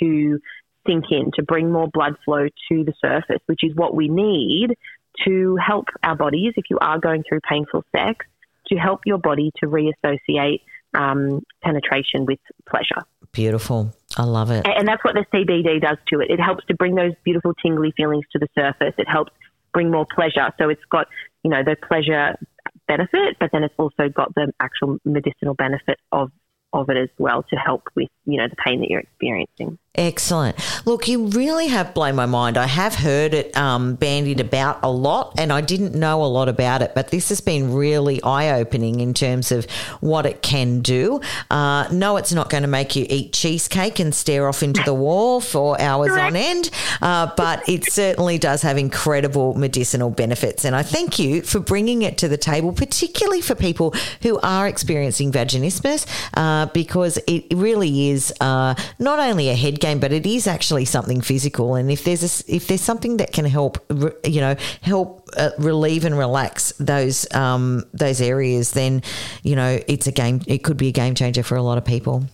to 0.00 0.38
sink 0.86 1.04
in, 1.10 1.30
to 1.34 1.42
bring 1.42 1.70
more 1.70 1.88
blood 1.88 2.16
flow 2.24 2.46
to 2.68 2.84
the 2.84 2.92
surface, 3.00 3.40
which 3.46 3.60
is 3.62 3.74
what 3.74 3.94
we 3.94 4.08
need 4.08 4.76
to 5.24 5.56
help 5.56 5.86
our 6.02 6.16
bodies, 6.16 6.52
if 6.56 6.64
you 6.70 6.78
are 6.80 6.98
going 6.98 7.22
through 7.28 7.40
painful 7.48 7.84
sex, 7.96 8.26
to 8.68 8.76
help 8.76 9.00
your 9.06 9.18
body 9.18 9.52
to 9.60 9.68
reassociate 9.68 10.62
um, 10.94 11.42
penetration 11.62 12.24
with 12.24 12.38
pleasure. 12.68 13.04
Beautiful. 13.32 13.94
I 14.16 14.24
love 14.24 14.50
it. 14.50 14.66
And 14.66 14.86
that's 14.86 15.02
what 15.04 15.14
the 15.14 15.26
CBD 15.32 15.80
does 15.80 15.98
to 16.08 16.20
it. 16.20 16.30
It 16.30 16.40
helps 16.40 16.64
to 16.66 16.74
bring 16.74 16.94
those 16.94 17.12
beautiful 17.24 17.52
tingly 17.54 17.92
feelings 17.96 18.24
to 18.32 18.38
the 18.38 18.48
surface. 18.54 18.94
It 18.96 19.08
helps 19.08 19.32
bring 19.72 19.90
more 19.90 20.06
pleasure. 20.14 20.52
So 20.58 20.68
it's 20.68 20.84
got, 20.90 21.08
you 21.42 21.50
know, 21.50 21.62
the 21.64 21.76
pleasure 21.76 22.38
benefit, 22.86 23.36
but 23.40 23.50
then 23.52 23.64
it's 23.64 23.74
also 23.78 24.08
got 24.08 24.34
the 24.34 24.52
actual 24.60 24.98
medicinal 25.04 25.54
benefit 25.54 25.98
of 26.12 26.30
of 26.72 26.90
it 26.90 26.96
as 26.96 27.08
well 27.18 27.44
to 27.44 27.56
help 27.56 27.84
with, 27.94 28.08
you 28.24 28.36
know, 28.36 28.48
the 28.48 28.56
pain 28.56 28.80
that 28.80 28.90
you're 28.90 29.00
experiencing. 29.00 29.78
Excellent. 29.96 30.56
Look, 30.86 31.06
you 31.06 31.26
really 31.26 31.68
have 31.68 31.94
blown 31.94 32.16
my 32.16 32.26
mind. 32.26 32.56
I 32.56 32.66
have 32.66 32.96
heard 32.96 33.32
it 33.32 33.56
um, 33.56 33.94
bandied 33.94 34.40
about 34.40 34.80
a 34.82 34.90
lot, 34.90 35.34
and 35.38 35.52
I 35.52 35.60
didn't 35.60 35.94
know 35.94 36.24
a 36.24 36.26
lot 36.26 36.48
about 36.48 36.82
it, 36.82 36.96
but 36.96 37.10
this 37.10 37.28
has 37.28 37.40
been 37.40 37.72
really 37.72 38.20
eye 38.24 38.58
opening 38.58 38.98
in 38.98 39.14
terms 39.14 39.52
of 39.52 39.70
what 40.00 40.26
it 40.26 40.42
can 40.42 40.80
do. 40.80 41.20
Uh, 41.48 41.86
no, 41.92 42.16
it's 42.16 42.32
not 42.32 42.50
going 42.50 42.64
to 42.64 42.68
make 42.68 42.96
you 42.96 43.06
eat 43.08 43.32
cheesecake 43.32 44.00
and 44.00 44.12
stare 44.12 44.48
off 44.48 44.64
into 44.64 44.82
the 44.82 44.92
wall 44.92 45.40
for 45.40 45.80
hours 45.80 46.10
on 46.10 46.34
end, 46.34 46.70
uh, 47.00 47.30
but 47.36 47.62
it 47.68 47.84
certainly 47.84 48.36
does 48.36 48.62
have 48.62 48.76
incredible 48.76 49.54
medicinal 49.54 50.10
benefits. 50.10 50.64
And 50.64 50.74
I 50.74 50.82
thank 50.82 51.20
you 51.20 51.42
for 51.42 51.60
bringing 51.60 52.02
it 52.02 52.18
to 52.18 52.26
the 52.26 52.36
table, 52.36 52.72
particularly 52.72 53.42
for 53.42 53.54
people 53.54 53.94
who 54.22 54.40
are 54.40 54.66
experiencing 54.66 55.30
vaginismus, 55.30 56.04
uh, 56.34 56.66
because 56.66 57.16
it 57.28 57.44
really 57.54 58.10
is 58.10 58.32
uh, 58.40 58.74
not 58.98 59.20
only 59.20 59.50
a 59.50 59.54
head 59.54 59.78
game, 59.84 60.00
but 60.00 60.12
it 60.12 60.26
is 60.26 60.46
actually 60.46 60.84
something 60.84 61.20
physical. 61.20 61.74
And 61.74 61.90
if 61.90 62.04
there's 62.04 62.22
a, 62.22 62.54
if 62.54 62.66
there's 62.66 62.80
something 62.80 63.18
that 63.18 63.32
can 63.32 63.44
help, 63.44 63.78
you 64.24 64.40
know, 64.40 64.56
help 64.80 65.28
uh, 65.36 65.50
relieve 65.58 66.04
and 66.04 66.16
relax 66.16 66.72
those 66.78 67.32
um, 67.34 67.84
those 67.92 68.20
areas, 68.20 68.72
then 68.72 69.02
you 69.42 69.56
know 69.56 69.78
it's 69.86 70.06
a 70.06 70.12
game. 70.12 70.40
It 70.46 70.64
could 70.64 70.76
be 70.76 70.88
a 70.88 70.92
game 70.92 71.14
changer 71.14 71.42
for 71.42 71.56
a 71.56 71.62
lot 71.62 71.78
of 71.78 71.84
people. 71.84 72.24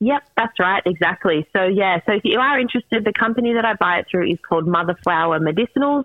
Yep, 0.00 0.22
that's 0.36 0.58
right, 0.58 0.82
exactly. 0.86 1.46
So 1.54 1.64
yeah, 1.64 2.00
so 2.06 2.12
if 2.12 2.22
you 2.24 2.38
are 2.40 2.58
interested, 2.58 3.04
the 3.04 3.12
company 3.12 3.52
that 3.52 3.66
I 3.66 3.74
buy 3.74 3.98
it 3.98 4.06
through 4.10 4.30
is 4.30 4.38
called 4.48 4.66
Mother 4.66 4.96
Flower 5.04 5.38
Medicinals. 5.38 6.04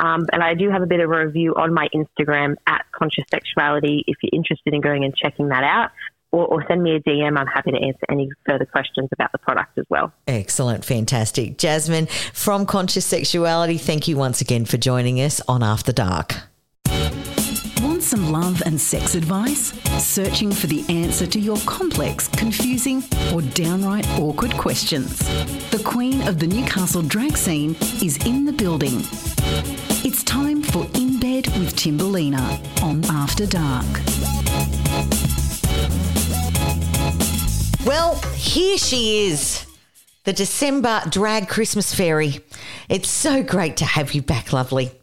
Um, 0.00 0.26
and 0.32 0.44
I 0.44 0.54
do 0.54 0.70
have 0.70 0.82
a 0.82 0.86
bit 0.86 1.00
of 1.00 1.10
a 1.10 1.26
review 1.26 1.54
on 1.56 1.74
my 1.74 1.88
Instagram 1.92 2.54
at 2.66 2.84
Conscious 2.92 3.24
Sexuality 3.30 4.04
if 4.06 4.16
you're 4.22 4.30
interested 4.32 4.72
in 4.72 4.80
going 4.80 5.04
and 5.04 5.14
checking 5.14 5.48
that 5.48 5.64
out. 5.64 5.90
Or, 6.30 6.46
or 6.46 6.64
send 6.68 6.82
me 6.82 6.96
a 6.96 7.00
DM. 7.00 7.38
I'm 7.38 7.46
happy 7.46 7.70
to 7.70 7.78
answer 7.78 8.04
any 8.10 8.30
further 8.46 8.66
questions 8.66 9.08
about 9.12 9.32
the 9.32 9.38
product 9.38 9.78
as 9.78 9.86
well. 9.88 10.12
Excellent, 10.26 10.84
fantastic, 10.84 11.56
Jasmine 11.56 12.06
from 12.34 12.66
Conscious 12.66 13.06
Sexuality. 13.06 13.78
Thank 13.78 14.08
you 14.08 14.16
once 14.16 14.40
again 14.40 14.66
for 14.66 14.76
joining 14.76 15.20
us 15.20 15.40
on 15.48 15.62
After 15.62 15.92
Dark. 15.92 16.36
Want 17.82 18.02
some 18.02 18.30
love 18.32 18.62
and 18.66 18.80
sex 18.80 19.14
advice? 19.14 19.72
Searching 20.02 20.50
for 20.52 20.66
the 20.66 20.84
answer 20.88 21.26
to 21.26 21.38
your 21.38 21.56
complex, 21.58 22.28
confusing, 22.28 23.02
or 23.32 23.40
downright 23.40 24.08
awkward 24.18 24.52
questions? 24.52 25.18
The 25.70 25.82
queen 25.84 26.26
of 26.26 26.38
the 26.38 26.46
Newcastle 26.46 27.02
drag 27.02 27.36
scene 27.36 27.76
is 28.02 28.16
in 28.26 28.44
the 28.44 28.52
building. 28.52 29.00
It's 30.04 30.22
time 30.24 30.62
for 30.62 30.86
In 30.94 31.18
Bed 31.18 31.46
with 31.58 31.74
Timberlina 31.76 32.82
on 32.82 33.04
After 33.06 33.46
Dark. 33.46 33.86
Well, 37.86 38.16
here 38.34 38.76
she 38.76 39.26
is, 39.28 39.64
the 40.24 40.32
December 40.32 41.02
drag 41.08 41.48
Christmas 41.48 41.94
fairy. 41.94 42.40
It's 42.88 43.08
so 43.08 43.42
great 43.42 43.76
to 43.78 43.84
have 43.84 44.12
you 44.14 44.22
back, 44.22 44.52
lovely. 44.52 44.90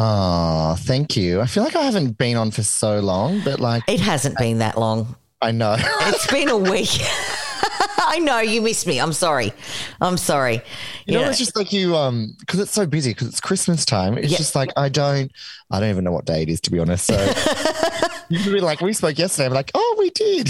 Oh, 0.00 0.76
thank 0.78 1.16
you. 1.16 1.40
I 1.40 1.46
feel 1.46 1.64
like 1.64 1.74
I 1.74 1.82
haven't 1.82 2.18
been 2.18 2.36
on 2.36 2.52
for 2.52 2.62
so 2.62 3.00
long, 3.00 3.40
but 3.44 3.58
like 3.58 3.82
It 3.88 3.98
hasn't 3.98 4.38
been 4.38 4.58
that 4.58 4.78
long. 4.78 5.16
I 5.42 5.50
know. 5.50 5.74
It's 6.02 6.26
been 6.30 6.48
a 6.50 6.56
week. 6.56 6.90
I 7.00 8.20
know 8.22 8.38
you 8.38 8.62
missed 8.62 8.86
me. 8.86 9.00
I'm 9.00 9.12
sorry. 9.12 9.52
I'm 10.00 10.16
sorry. 10.16 10.60
You 11.06 11.14
know, 11.18 11.28
it's 11.28 11.38
just 11.38 11.56
like 11.56 11.72
you, 11.72 11.96
um, 11.96 12.36
because 12.38 12.60
it's 12.60 12.70
so 12.70 12.86
busy, 12.86 13.10
because 13.10 13.26
it's 13.26 13.40
Christmas 13.40 13.84
time. 13.84 14.16
It's 14.18 14.30
Yeah. 14.30 14.38
just 14.38 14.54
like 14.54 14.70
I 14.76 14.88
don't, 14.88 15.32
I 15.72 15.80
don't 15.80 15.90
even 15.90 16.04
know 16.04 16.12
what 16.12 16.26
day 16.26 16.42
it 16.42 16.48
is 16.48 16.60
to 16.60 16.70
be 16.70 16.78
honest. 16.78 17.06
So 17.06 17.16
you 18.28 18.38
can 18.38 18.52
be 18.52 18.60
like, 18.60 18.80
we 18.80 18.92
spoke 18.92 19.18
yesterday. 19.18 19.46
I'm 19.46 19.52
like, 19.52 19.72
oh, 19.74 19.96
we 19.98 20.10
did. 20.10 20.48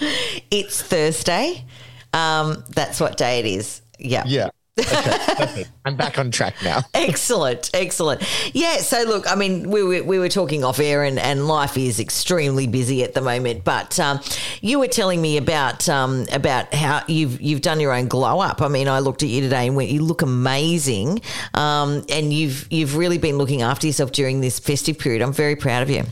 It's 0.50 0.82
Thursday. 0.82 1.64
Um, 2.12 2.64
that's 2.70 2.98
what 3.00 3.16
day 3.16 3.38
it 3.38 3.46
is. 3.46 3.82
Yeah. 3.98 4.24
yeah. 4.26 4.48
Okay. 4.78 5.64
I'm 5.84 5.96
back 5.96 6.18
on 6.18 6.30
track 6.30 6.54
now. 6.62 6.80
Excellent, 6.94 7.70
excellent. 7.74 8.22
Yeah, 8.54 8.78
so 8.78 9.02
look, 9.02 9.30
I 9.30 9.34
mean, 9.34 9.70
we 9.70 9.82
were, 9.82 10.02
we 10.02 10.18
were 10.18 10.28
talking 10.28 10.64
off 10.64 10.78
air, 10.80 11.04
and, 11.04 11.18
and 11.18 11.46
life 11.46 11.76
is 11.76 12.00
extremely 12.00 12.66
busy 12.66 13.02
at 13.04 13.14
the 13.14 13.20
moment. 13.20 13.64
But 13.64 13.98
um, 14.00 14.20
you 14.60 14.78
were 14.78 14.88
telling 14.88 15.20
me 15.20 15.36
about 15.36 15.88
um, 15.88 16.26
about 16.32 16.72
how 16.74 17.02
you've 17.06 17.40
you've 17.40 17.60
done 17.60 17.80
your 17.80 17.92
own 17.92 18.08
glow 18.08 18.40
up. 18.40 18.62
I 18.62 18.68
mean, 18.68 18.88
I 18.88 19.00
looked 19.00 19.22
at 19.22 19.28
you 19.28 19.40
today 19.40 19.66
and 19.66 19.76
went, 19.76 19.90
you 19.90 20.02
look 20.02 20.22
amazing, 20.22 21.20
um, 21.54 22.04
and 22.08 22.32
you've 22.32 22.66
you've 22.72 22.96
really 22.96 23.18
been 23.18 23.38
looking 23.38 23.62
after 23.62 23.86
yourself 23.86 24.12
during 24.12 24.40
this 24.40 24.58
festive 24.58 24.98
period. 24.98 25.22
I'm 25.22 25.32
very 25.32 25.56
proud 25.56 25.82
of 25.82 25.90
you. 25.90 26.04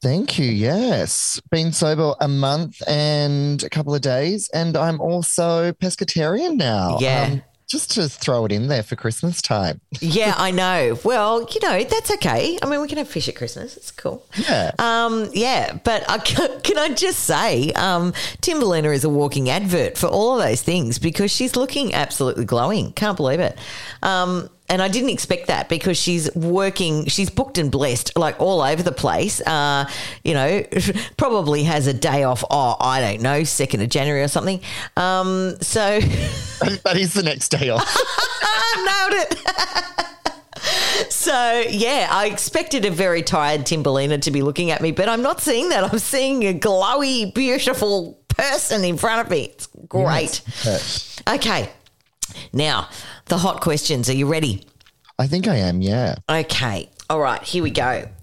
Thank 0.00 0.38
you. 0.38 0.46
Yes. 0.46 1.40
Been 1.50 1.72
sober 1.72 2.14
a 2.20 2.28
month 2.28 2.80
and 2.88 3.62
a 3.64 3.68
couple 3.70 3.94
of 3.94 4.00
days, 4.00 4.48
and 4.54 4.76
I'm 4.76 5.00
also 5.00 5.72
pescatarian 5.72 6.56
now. 6.56 6.98
Yeah. 7.00 7.28
Um, 7.32 7.42
just 7.68 7.90
to 7.92 8.08
throw 8.08 8.46
it 8.46 8.52
in 8.52 8.68
there 8.68 8.82
for 8.82 8.96
Christmas 8.96 9.42
time. 9.42 9.80
Yeah, 10.00 10.34
I 10.38 10.50
know. 10.50 10.98
Well, 11.04 11.46
you 11.50 11.60
know, 11.60 11.84
that's 11.84 12.10
okay. 12.12 12.58
I 12.62 12.68
mean, 12.68 12.80
we 12.80 12.88
can 12.88 12.96
have 12.96 13.08
fish 13.08 13.28
at 13.28 13.36
Christmas. 13.36 13.76
It's 13.76 13.90
cool. 13.90 14.26
Yeah. 14.36 14.72
Um, 14.78 15.28
yeah, 15.34 15.78
but 15.84 16.08
I, 16.08 16.18
can 16.62 16.78
I 16.78 16.94
just 16.94 17.20
say, 17.20 17.72
um, 17.72 18.12
Timberlina 18.40 18.92
is 18.94 19.04
a 19.04 19.10
walking 19.10 19.50
advert 19.50 19.98
for 19.98 20.06
all 20.06 20.40
of 20.40 20.46
those 20.46 20.62
things 20.62 20.98
because 20.98 21.30
she's 21.30 21.56
looking 21.56 21.92
absolutely 21.92 22.46
glowing. 22.46 22.92
Can't 22.92 23.16
believe 23.16 23.40
it. 23.40 23.58
Um, 24.02 24.48
and 24.70 24.82
I 24.82 24.88
didn't 24.88 25.10
expect 25.10 25.46
that 25.46 25.68
because 25.68 25.96
she's 25.96 26.34
working, 26.34 27.06
she's 27.06 27.30
booked 27.30 27.56
and 27.58 27.70
blessed 27.70 28.16
like 28.16 28.38
all 28.40 28.60
over 28.60 28.82
the 28.82 28.92
place. 28.92 29.40
Uh, 29.40 29.88
you 30.24 30.34
know, 30.34 30.62
probably 31.16 31.64
has 31.64 31.86
a 31.86 31.94
day 31.94 32.24
off. 32.24 32.44
Oh, 32.50 32.76
I 32.78 33.00
don't 33.00 33.22
know, 33.22 33.44
second 33.44 33.80
of 33.80 33.88
January 33.88 34.22
or 34.22 34.28
something. 34.28 34.60
Um, 34.96 35.56
so 35.60 36.00
that 36.00 36.96
is 36.96 37.14
the 37.14 37.22
next 37.22 37.48
day 37.48 37.70
off. 37.70 37.82
Nailed 38.76 39.12
it. 39.14 39.38
so 41.12 41.64
yeah, 41.70 42.08
I 42.10 42.26
expected 42.26 42.84
a 42.84 42.90
very 42.90 43.22
tired 43.22 43.62
Timberlina 43.62 44.20
to 44.22 44.30
be 44.30 44.42
looking 44.42 44.70
at 44.70 44.82
me, 44.82 44.92
but 44.92 45.08
I'm 45.08 45.22
not 45.22 45.40
seeing 45.40 45.70
that. 45.70 45.84
I'm 45.84 45.98
seeing 45.98 46.44
a 46.44 46.52
glowy, 46.52 47.32
beautiful 47.32 48.18
person 48.28 48.84
in 48.84 48.96
front 48.98 49.26
of 49.26 49.30
me. 49.30 49.44
It's 49.46 49.66
great. 49.88 50.42
Yes. 50.64 51.22
Okay. 51.26 51.70
Now, 52.52 52.88
the 53.26 53.38
hot 53.38 53.60
questions. 53.60 54.08
Are 54.08 54.14
you 54.14 54.26
ready? 54.26 54.64
I 55.18 55.26
think 55.26 55.48
I 55.48 55.56
am, 55.56 55.80
yeah. 55.80 56.14
Okay. 56.28 56.88
All 57.10 57.20
right, 57.20 57.42
here 57.42 57.62
we 57.62 57.70
go. 57.70 58.06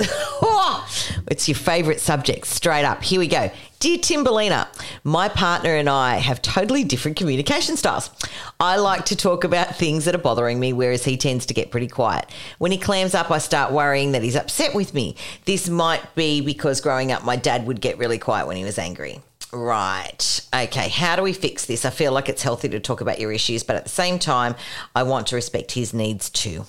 it's 1.32 1.48
your 1.48 1.56
favourite 1.56 2.00
subject, 2.00 2.46
straight 2.46 2.86
up. 2.86 3.04
Here 3.04 3.20
we 3.20 3.28
go. 3.28 3.50
Dear 3.80 3.98
Timberlina, 3.98 4.68
my 5.04 5.28
partner 5.28 5.76
and 5.76 5.90
I 5.90 6.18
have 6.18 6.40
totally 6.44 6.84
different 6.84 7.18
communication 7.18 7.78
styles. 7.78 8.12
I 8.60 8.78
like 8.78 9.06
to 9.06 9.16
talk 9.16 9.44
about 9.44 9.76
things 9.76 10.06
that 10.06 10.14
are 10.14 10.20
bothering 10.20 10.60
me, 10.60 10.72
whereas 10.72 11.04
he 11.04 11.18
tends 11.18 11.48
to 11.48 11.56
get 11.56 11.72
pretty 11.72 11.88
quiet. 11.88 12.30
When 12.60 12.72
he 12.72 12.78
clams 12.78 13.16
up, 13.16 13.32
I 13.32 13.40
start 13.40 13.72
worrying 13.72 14.12
that 14.12 14.22
he's 14.22 14.36
upset 14.36 14.76
with 14.76 14.94
me. 14.94 15.16
This 15.46 15.68
might 15.68 16.14
be 16.14 16.42
because 16.42 16.80
growing 16.80 17.12
up, 17.12 17.26
my 17.26 17.38
dad 17.38 17.66
would 17.66 17.82
get 17.82 17.98
really 17.98 18.20
quiet 18.20 18.46
when 18.46 18.56
he 18.56 18.64
was 18.64 18.78
angry. 18.78 19.20
Right. 19.56 20.42
Okay. 20.54 20.90
How 20.90 21.16
do 21.16 21.22
we 21.22 21.32
fix 21.32 21.66
this? 21.66 21.86
I 21.86 21.90
feel 21.90 22.12
like 22.12 22.28
it's 22.28 22.44
healthy 22.44 22.68
to 22.70 22.80
talk 22.82 23.00
about 23.00 23.20
your 23.20 23.32
issues, 23.32 23.64
but 23.64 23.78
at 23.78 23.84
the 23.84 23.90
same 23.90 24.20
time, 24.20 24.56
I 24.94 25.04
want 25.04 25.28
to 25.28 25.36
respect 25.36 25.72
his 25.72 25.94
needs 25.94 26.30
too. 26.30 26.66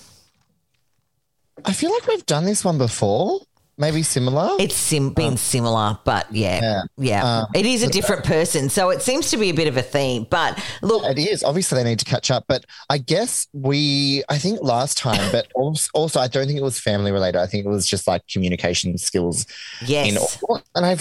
I 1.65 1.73
feel 1.73 1.91
like 1.91 2.07
we've 2.07 2.25
done 2.25 2.45
this 2.45 2.63
one 2.63 2.77
before. 2.77 3.41
Maybe 3.79 4.01
similar. 4.01 4.55
It's 4.59 4.73
sim- 4.73 5.13
been 5.13 5.33
um, 5.33 5.37
similar, 5.37 5.99
but 6.03 6.33
yeah, 6.33 6.59
yeah. 6.61 6.81
yeah. 6.97 7.39
Um, 7.41 7.47
it 7.53 7.67
is 7.67 7.83
a 7.83 7.87
different 7.87 8.23
person, 8.23 8.69
so 8.69 8.89
it 8.89 9.03
seems 9.03 9.29
to 9.29 9.37
be 9.37 9.51
a 9.51 9.53
bit 9.53 9.67
of 9.67 9.77
a 9.77 9.83
theme. 9.83 10.25
But 10.27 10.59
look, 10.81 11.03
it 11.05 11.19
is 11.19 11.43
obviously 11.43 11.83
they 11.83 11.87
need 11.87 11.99
to 11.99 12.05
catch 12.05 12.31
up. 12.31 12.45
But 12.47 12.65
I 12.89 12.97
guess 12.97 13.47
we, 13.53 14.23
I 14.29 14.39
think 14.39 14.63
last 14.63 14.97
time, 14.97 15.31
but 15.31 15.51
also, 15.53 16.19
I 16.19 16.27
don't 16.27 16.47
think 16.47 16.57
it 16.57 16.63
was 16.63 16.79
family 16.79 17.11
related. 17.11 17.37
I 17.37 17.45
think 17.45 17.65
it 17.65 17.69
was 17.69 17.85
just 17.85 18.07
like 18.07 18.25
communication 18.27 18.97
skills. 18.97 19.45
Yes, 19.85 20.41
in, 20.41 20.57
and 20.73 20.83
I, 20.83 20.95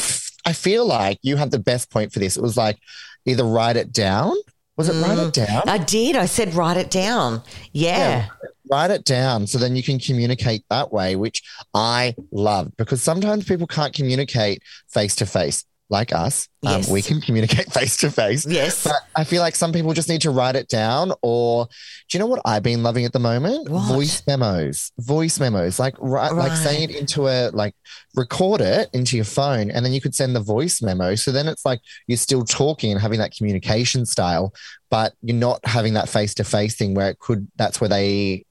I 0.46 0.52
feel 0.52 0.86
like 0.86 1.18
you 1.22 1.36
had 1.36 1.50
the 1.50 1.58
best 1.58 1.90
point 1.90 2.12
for 2.12 2.20
this. 2.20 2.36
It 2.36 2.42
was 2.42 2.56
like 2.56 2.78
either 3.26 3.44
write 3.44 3.76
it 3.76 3.92
down. 3.92 4.34
Was 4.76 4.88
it 4.88 4.94
mm, 4.94 5.02
write 5.02 5.18
it 5.18 5.32
mm. 5.32 5.46
down? 5.46 5.62
I 5.68 5.78
did. 5.78 6.16
I 6.16 6.26
said 6.26 6.54
write 6.54 6.76
it 6.76 6.90
down. 6.90 7.42
yeah. 7.72 7.98
yeah 7.98 8.28
write 8.70 8.90
it 8.90 9.04
down 9.04 9.46
so 9.46 9.58
then 9.58 9.76
you 9.76 9.82
can 9.82 9.98
communicate 9.98 10.64
that 10.70 10.92
way, 10.92 11.16
which 11.16 11.42
I 11.74 12.14
love 12.32 12.76
because 12.76 13.02
sometimes 13.02 13.44
people 13.44 13.66
can't 13.66 13.94
communicate 13.94 14.62
face 14.88 15.14
to 15.16 15.26
face 15.26 15.64
like 15.88 16.12
us. 16.12 16.48
Yes. 16.62 16.88
Um, 16.88 16.92
we 16.92 17.02
can 17.02 17.20
communicate 17.20 17.72
face 17.72 17.96
to 17.98 18.10
face. 18.10 18.46
Yes. 18.46 18.84
But 18.84 18.96
I 19.14 19.24
feel 19.24 19.40
like 19.40 19.54
some 19.54 19.72
people 19.72 19.92
just 19.92 20.08
need 20.08 20.22
to 20.22 20.30
write 20.30 20.56
it 20.56 20.68
down 20.68 21.12
or 21.22 21.66
do 21.66 22.16
you 22.16 22.18
know 22.18 22.26
what 22.26 22.40
I've 22.44 22.62
been 22.62 22.82
loving 22.82 23.04
at 23.04 23.12
the 23.12 23.18
moment? 23.18 23.68
What? 23.68 23.88
Voice 23.88 24.22
memos. 24.26 24.92
Voice 24.98 25.38
memos. 25.38 25.78
Like 25.78 25.94
right, 25.98 26.32
right. 26.32 26.48
like 26.48 26.56
saying 26.56 26.90
it 26.90 26.96
into 26.96 27.28
a 27.28 27.50
like 27.50 27.74
record 28.14 28.60
it 28.60 28.88
into 28.92 29.16
your 29.16 29.24
phone 29.24 29.70
and 29.70 29.84
then 29.84 29.92
you 29.92 30.00
could 30.00 30.14
send 30.14 30.34
the 30.34 30.40
voice 30.40 30.82
memo. 30.82 31.14
So 31.14 31.30
then 31.30 31.46
it's 31.46 31.64
like 31.64 31.80
you're 32.06 32.16
still 32.16 32.44
talking 32.44 32.92
and 32.92 33.00
having 33.00 33.18
that 33.20 33.32
communication 33.36 34.06
style, 34.06 34.54
but 34.90 35.12
you're 35.22 35.36
not 35.36 35.60
having 35.64 35.94
that 35.94 36.08
face 36.08 36.34
to 36.34 36.44
face 36.44 36.76
thing 36.76 36.94
where 36.94 37.10
it 37.10 37.18
could 37.18 37.46
that's 37.56 37.80
where 37.80 37.90
they 37.90 38.45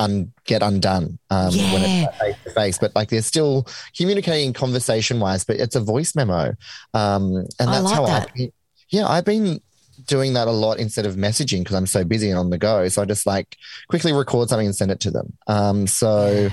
un, 0.00 0.32
get 0.44 0.62
undone 0.62 1.18
um, 1.30 1.50
yeah. 1.52 1.72
when 1.72 1.82
it's 1.82 2.18
face 2.18 2.36
to 2.44 2.50
face. 2.50 2.78
But 2.78 2.94
like 2.96 3.10
they're 3.10 3.22
still 3.22 3.66
communicating 3.96 4.52
conversation 4.52 5.20
wise, 5.20 5.44
but 5.44 5.56
it's 5.56 5.76
a 5.76 5.80
voice 5.80 6.16
memo, 6.16 6.54
um, 6.94 7.36
and 7.36 7.68
that's 7.68 7.84
like 7.84 7.94
how 7.94 8.06
that. 8.06 8.30
I. 8.36 8.50
Yeah, 8.88 9.06
I've 9.06 9.24
been 9.24 9.60
doing 10.06 10.32
that 10.32 10.48
a 10.48 10.50
lot 10.50 10.80
instead 10.80 11.06
of 11.06 11.14
messaging 11.14 11.60
because 11.60 11.76
I'm 11.76 11.86
so 11.86 12.02
busy 12.02 12.30
and 12.30 12.38
on 12.38 12.50
the 12.50 12.58
go. 12.58 12.88
So 12.88 13.02
I 13.02 13.04
just 13.04 13.26
like 13.26 13.56
quickly 13.88 14.12
record 14.12 14.48
something 14.48 14.66
and 14.66 14.74
send 14.74 14.90
it 14.90 15.00
to 15.00 15.10
them. 15.10 15.36
Um, 15.46 15.86
so. 15.86 16.48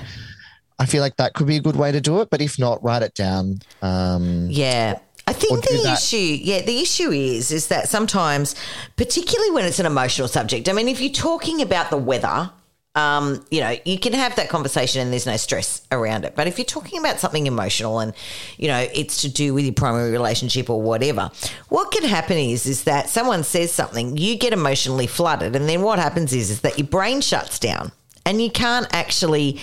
I 0.80 0.86
feel 0.86 1.02
like 1.02 1.16
that 1.16 1.34
could 1.34 1.48
be 1.48 1.56
a 1.56 1.60
good 1.60 1.76
way 1.76 1.92
to 1.92 2.00
do 2.00 2.22
it, 2.22 2.30
but 2.30 2.40
if 2.40 2.60
not, 2.60 2.84
write 2.84 3.02
it 3.02 3.16
down. 3.16 3.62
Um, 3.82 4.46
yeah, 4.48 5.00
I 5.28 5.34
think 5.34 5.62
the 5.62 5.92
issue, 5.92 6.16
yeah, 6.16 6.62
the 6.62 6.80
issue 6.80 7.12
is 7.12 7.52
is 7.52 7.68
that 7.68 7.90
sometimes, 7.90 8.56
particularly 8.96 9.52
when 9.52 9.66
it's 9.66 9.78
an 9.78 9.86
emotional 9.86 10.30
subject. 10.30 10.70
I 10.70 10.74
mean, 10.74 10.88
if 10.88 11.02
you're 11.02 11.12
talking 11.12 11.62
about 11.62 11.90
the 11.90 11.98
weather, 11.98 12.50
um, 12.98 13.46
you 13.52 13.62
know, 13.62 13.78
you 13.86 14.00
can 14.00 14.14
have 14.14 14.36
that 14.38 14.50
conversation 14.50 15.02
and 15.02 15.12
there's 15.12 15.28
no 15.28 15.38
stress 15.38 15.84
around 15.92 16.26
it. 16.26 16.36
But 16.36 16.48
if 16.48 16.58
you're 16.58 16.66
talking 16.66 17.00
about 17.00 17.20
something 17.20 17.46
emotional 17.46 18.00
and, 18.00 18.12
you 18.58 18.68
know, 18.68 18.88
it's 18.92 19.22
to 19.22 19.30
do 19.30 19.54
with 19.54 19.66
your 19.66 19.76
primary 19.76 20.12
relationship 20.12 20.68
or 20.68 20.82
whatever, 20.82 21.30
what 21.70 21.92
can 21.92 22.04
happen 22.04 22.38
is 22.38 22.66
is 22.66 22.86
that 22.86 23.08
someone 23.08 23.44
says 23.44 23.72
something, 23.72 24.18
you 24.18 24.36
get 24.36 24.52
emotionally 24.52 25.06
flooded, 25.06 25.56
and 25.56 25.70
then 25.70 25.84
what 25.84 26.00
happens 26.00 26.34
is 26.34 26.50
is 26.50 26.62
that 26.62 26.80
your 26.80 26.88
brain 26.88 27.22
shuts 27.22 27.60
down 27.60 27.92
and 28.26 28.42
you 28.42 28.50
can't 28.50 28.88
actually 28.92 29.60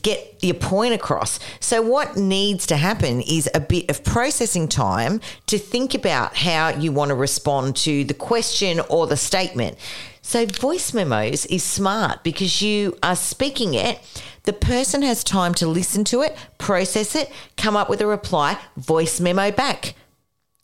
get 0.00 0.36
your 0.40 0.54
point 0.54 0.94
across. 0.94 1.40
So, 1.58 1.82
what 1.82 2.16
needs 2.16 2.66
to 2.68 2.76
happen 2.76 3.20
is 3.20 3.50
a 3.52 3.60
bit 3.60 3.90
of 3.90 4.04
processing 4.04 4.68
time 4.68 5.20
to 5.48 5.58
think 5.58 5.92
about 5.92 6.36
how 6.36 6.68
you 6.70 6.92
want 6.92 7.08
to 7.08 7.14
respond 7.14 7.76
to 7.78 8.04
the 8.04 8.14
question 8.14 8.80
or 8.88 9.08
the 9.08 9.16
statement. 9.16 9.76
So, 10.26 10.44
voice 10.44 10.92
memos 10.92 11.46
is 11.46 11.62
smart 11.62 12.24
because 12.24 12.60
you 12.60 12.98
are 13.00 13.14
speaking 13.14 13.74
it. 13.74 14.00
The 14.42 14.52
person 14.52 15.02
has 15.02 15.22
time 15.22 15.54
to 15.54 15.68
listen 15.68 16.02
to 16.06 16.22
it, 16.22 16.36
process 16.58 17.14
it, 17.14 17.30
come 17.56 17.76
up 17.76 17.88
with 17.88 18.00
a 18.00 18.08
reply, 18.08 18.58
voice 18.76 19.20
memo 19.20 19.52
back. 19.52 19.94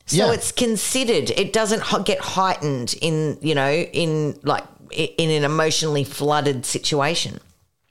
So 0.07 0.17
yeah. 0.17 0.33
it's 0.33 0.51
considered. 0.51 1.31
It 1.31 1.53
doesn't 1.53 1.85
get 2.05 2.19
heightened 2.19 2.97
in, 3.01 3.39
you 3.41 3.55
know, 3.55 3.71
in 3.71 4.37
like 4.43 4.65
in 4.91 5.31
an 5.31 5.45
emotionally 5.45 6.03
flooded 6.03 6.67
situation. 6.67 7.39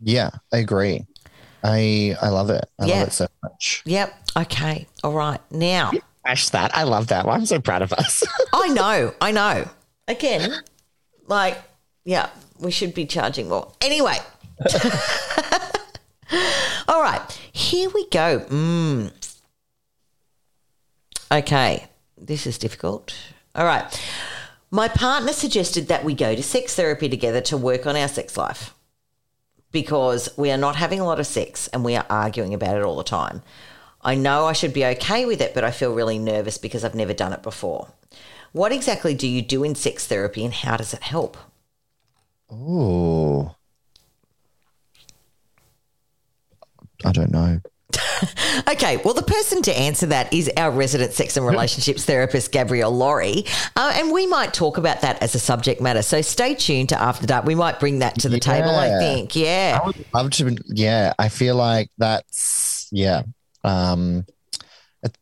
Yeah, 0.02 0.32
I 0.52 0.58
agree. 0.58 1.06
I 1.64 2.18
I 2.22 2.28
love 2.28 2.50
it. 2.50 2.66
I 2.82 2.86
love 2.86 3.08
it 3.08 3.14
so 3.14 3.28
much. 3.44 3.82
Yep. 3.86 4.14
Okay. 4.36 4.88
All 5.06 5.14
right. 5.14 5.40
Now, 5.52 5.92
Ash, 6.26 6.50
that 6.50 6.76
I 6.76 6.84
love 6.84 7.08
that. 7.08 7.26
I'm 7.26 7.46
so 7.46 7.62
proud 7.62 7.82
of 7.82 7.94
us. 7.94 8.24
I 8.54 8.68
know. 8.68 9.14
I 9.22 9.32
know. 9.32 9.70
Again, 10.10 10.52
like, 11.28 11.58
yeah, 12.04 12.30
we 12.60 12.72
should 12.72 12.94
be 12.94 13.06
charging 13.06 13.50
more. 13.50 13.72
Anyway. 13.82 14.18
All 16.88 17.02
right, 17.02 17.22
here 17.52 17.90
we 17.90 18.08
go. 18.10 18.40
Mm. 18.50 19.12
Okay, 21.32 21.88
this 22.18 22.46
is 22.46 22.58
difficult. 22.58 23.14
All 23.56 23.66
right. 23.66 24.02
My 24.70 24.88
partner 24.88 25.34
suggested 25.34 25.88
that 25.90 26.06
we 26.06 26.14
go 26.14 26.34
to 26.36 26.44
sex 26.44 26.76
therapy 26.76 27.10
together 27.10 27.42
to 27.42 27.58
work 27.58 27.86
on 27.86 27.98
our 27.98 28.08
sex 28.08 28.38
life 28.38 28.74
because 29.72 30.30
we 30.38 30.50
are 30.52 30.58
not 30.58 30.78
having 30.78 31.00
a 31.00 31.06
lot 31.06 31.20
of 31.20 31.28
sex 31.28 31.68
and 31.70 31.84
we 31.84 31.96
are 31.96 32.06
arguing 32.10 32.54
about 32.54 32.78
it 32.78 32.84
all 32.84 32.96
the 32.96 33.04
time. 33.04 33.42
I 34.02 34.16
know 34.16 34.46
I 34.46 34.54
should 34.54 34.74
be 34.74 34.86
okay 34.86 35.26
with 35.26 35.42
it, 35.42 35.54
but 35.54 35.64
I 35.64 35.72
feel 35.72 35.94
really 35.94 36.18
nervous 36.18 36.58
because 36.58 36.84
I've 36.84 36.96
never 36.96 37.14
done 37.14 37.34
it 37.34 37.44
before. 37.44 37.90
What 38.52 38.72
exactly 38.72 39.14
do 39.14 39.28
you 39.28 39.42
do 39.42 39.64
in 39.64 39.76
sex 39.76 40.08
therapy 40.08 40.44
and 40.44 40.54
how 40.54 40.78
does 40.78 40.94
it 40.94 41.02
help? 41.02 41.38
Oh, 42.50 43.56
I 47.06 47.12
don't 47.12 47.32
know. 47.32 47.62
okay, 48.70 48.98
well, 49.04 49.14
the 49.14 49.24
person 49.24 49.62
to 49.64 49.78
answer 49.78 50.06
that 50.08 50.34
is 50.34 50.50
our 50.58 50.72
resident 50.72 51.14
sex 51.14 51.38
and 51.38 51.46
relationships 51.48 52.06
therapist, 52.06 52.52
Gabrielle 52.52 52.92
Lawrie. 52.92 53.46
Uh, 53.76 53.94
and 53.96 54.12
we 54.12 54.28
might 54.28 54.54
talk 54.54 54.78
about 54.78 55.02
that 55.02 55.22
as 55.24 55.36
a 55.36 55.40
subject 55.40 55.82
matter. 55.82 56.02
So 56.02 56.22
stay 56.22 56.56
tuned 56.56 56.90
to 56.90 57.02
After 57.02 57.26
Dark. 57.26 57.46
We 57.46 57.56
might 57.56 57.80
bring 57.80 58.00
that 58.00 58.20
to 58.20 58.30
the 58.30 58.36
yeah. 58.36 58.40
table, 58.40 58.70
I 58.70 58.98
think. 59.00 59.36
Yeah. 59.36 59.80
I 59.82 59.86
would 59.86 60.06
love 60.14 60.32
to. 60.32 60.58
Yeah. 60.68 61.14
I 61.18 61.30
feel 61.30 61.56
like 61.56 61.90
that's, 61.98 62.88
yeah. 62.92 63.24
Um, 63.64 64.26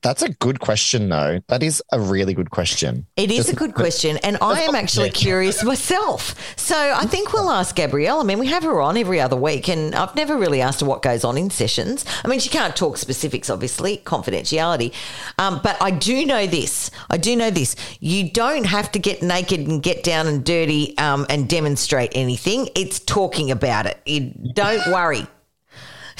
That's 0.01 0.21
a 0.21 0.29
good 0.29 0.59
question, 0.59 1.09
though. 1.09 1.39
That 1.47 1.63
is 1.63 1.81
a 1.91 1.99
really 1.99 2.33
good 2.33 2.49
question. 2.49 3.07
It 3.15 3.31
is 3.31 3.37
Just- 3.37 3.53
a 3.53 3.55
good 3.55 3.73
question, 3.75 4.17
and 4.17 4.37
I 4.41 4.61
am 4.61 4.75
actually 4.75 5.09
curious 5.09 5.63
myself. 5.71 6.35
So 6.57 6.75
I 6.75 7.05
think 7.05 7.31
we'll 7.33 7.49
ask 7.49 7.75
Gabrielle. 7.75 8.19
I 8.19 8.23
mean, 8.23 8.39
we 8.39 8.47
have 8.47 8.63
her 8.63 8.81
on 8.81 8.97
every 8.97 9.21
other 9.21 9.35
week, 9.37 9.69
and 9.69 9.95
I've 9.95 10.15
never 10.15 10.37
really 10.37 10.61
asked 10.61 10.81
her 10.81 10.85
what 10.85 11.01
goes 11.01 11.23
on 11.23 11.37
in 11.37 11.49
sessions. 11.49 12.05
I 12.23 12.27
mean, 12.27 12.39
she 12.39 12.49
can't 12.49 12.75
talk 12.75 12.97
specifics, 12.97 13.49
obviously, 13.49 13.97
confidentiality. 13.97 14.93
Um, 15.37 15.61
but 15.63 15.77
I 15.81 15.91
do 15.91 16.25
know 16.25 16.45
this. 16.45 16.91
I 17.09 17.17
do 17.17 17.35
know 17.35 17.49
this. 17.49 17.75
You 17.99 18.29
don't 18.29 18.65
have 18.65 18.91
to 18.91 18.99
get 18.99 19.21
naked 19.23 19.61
and 19.61 19.81
get 19.81 20.03
down 20.03 20.27
and 20.27 20.43
dirty 20.43 20.97
um, 20.97 21.25
and 21.29 21.47
demonstrate 21.47 22.11
anything. 22.15 22.69
It's 22.75 22.99
talking 22.99 23.49
about 23.51 23.85
it. 23.85 23.99
You 24.05 24.33
don't 24.53 24.85
worry. 24.91 25.25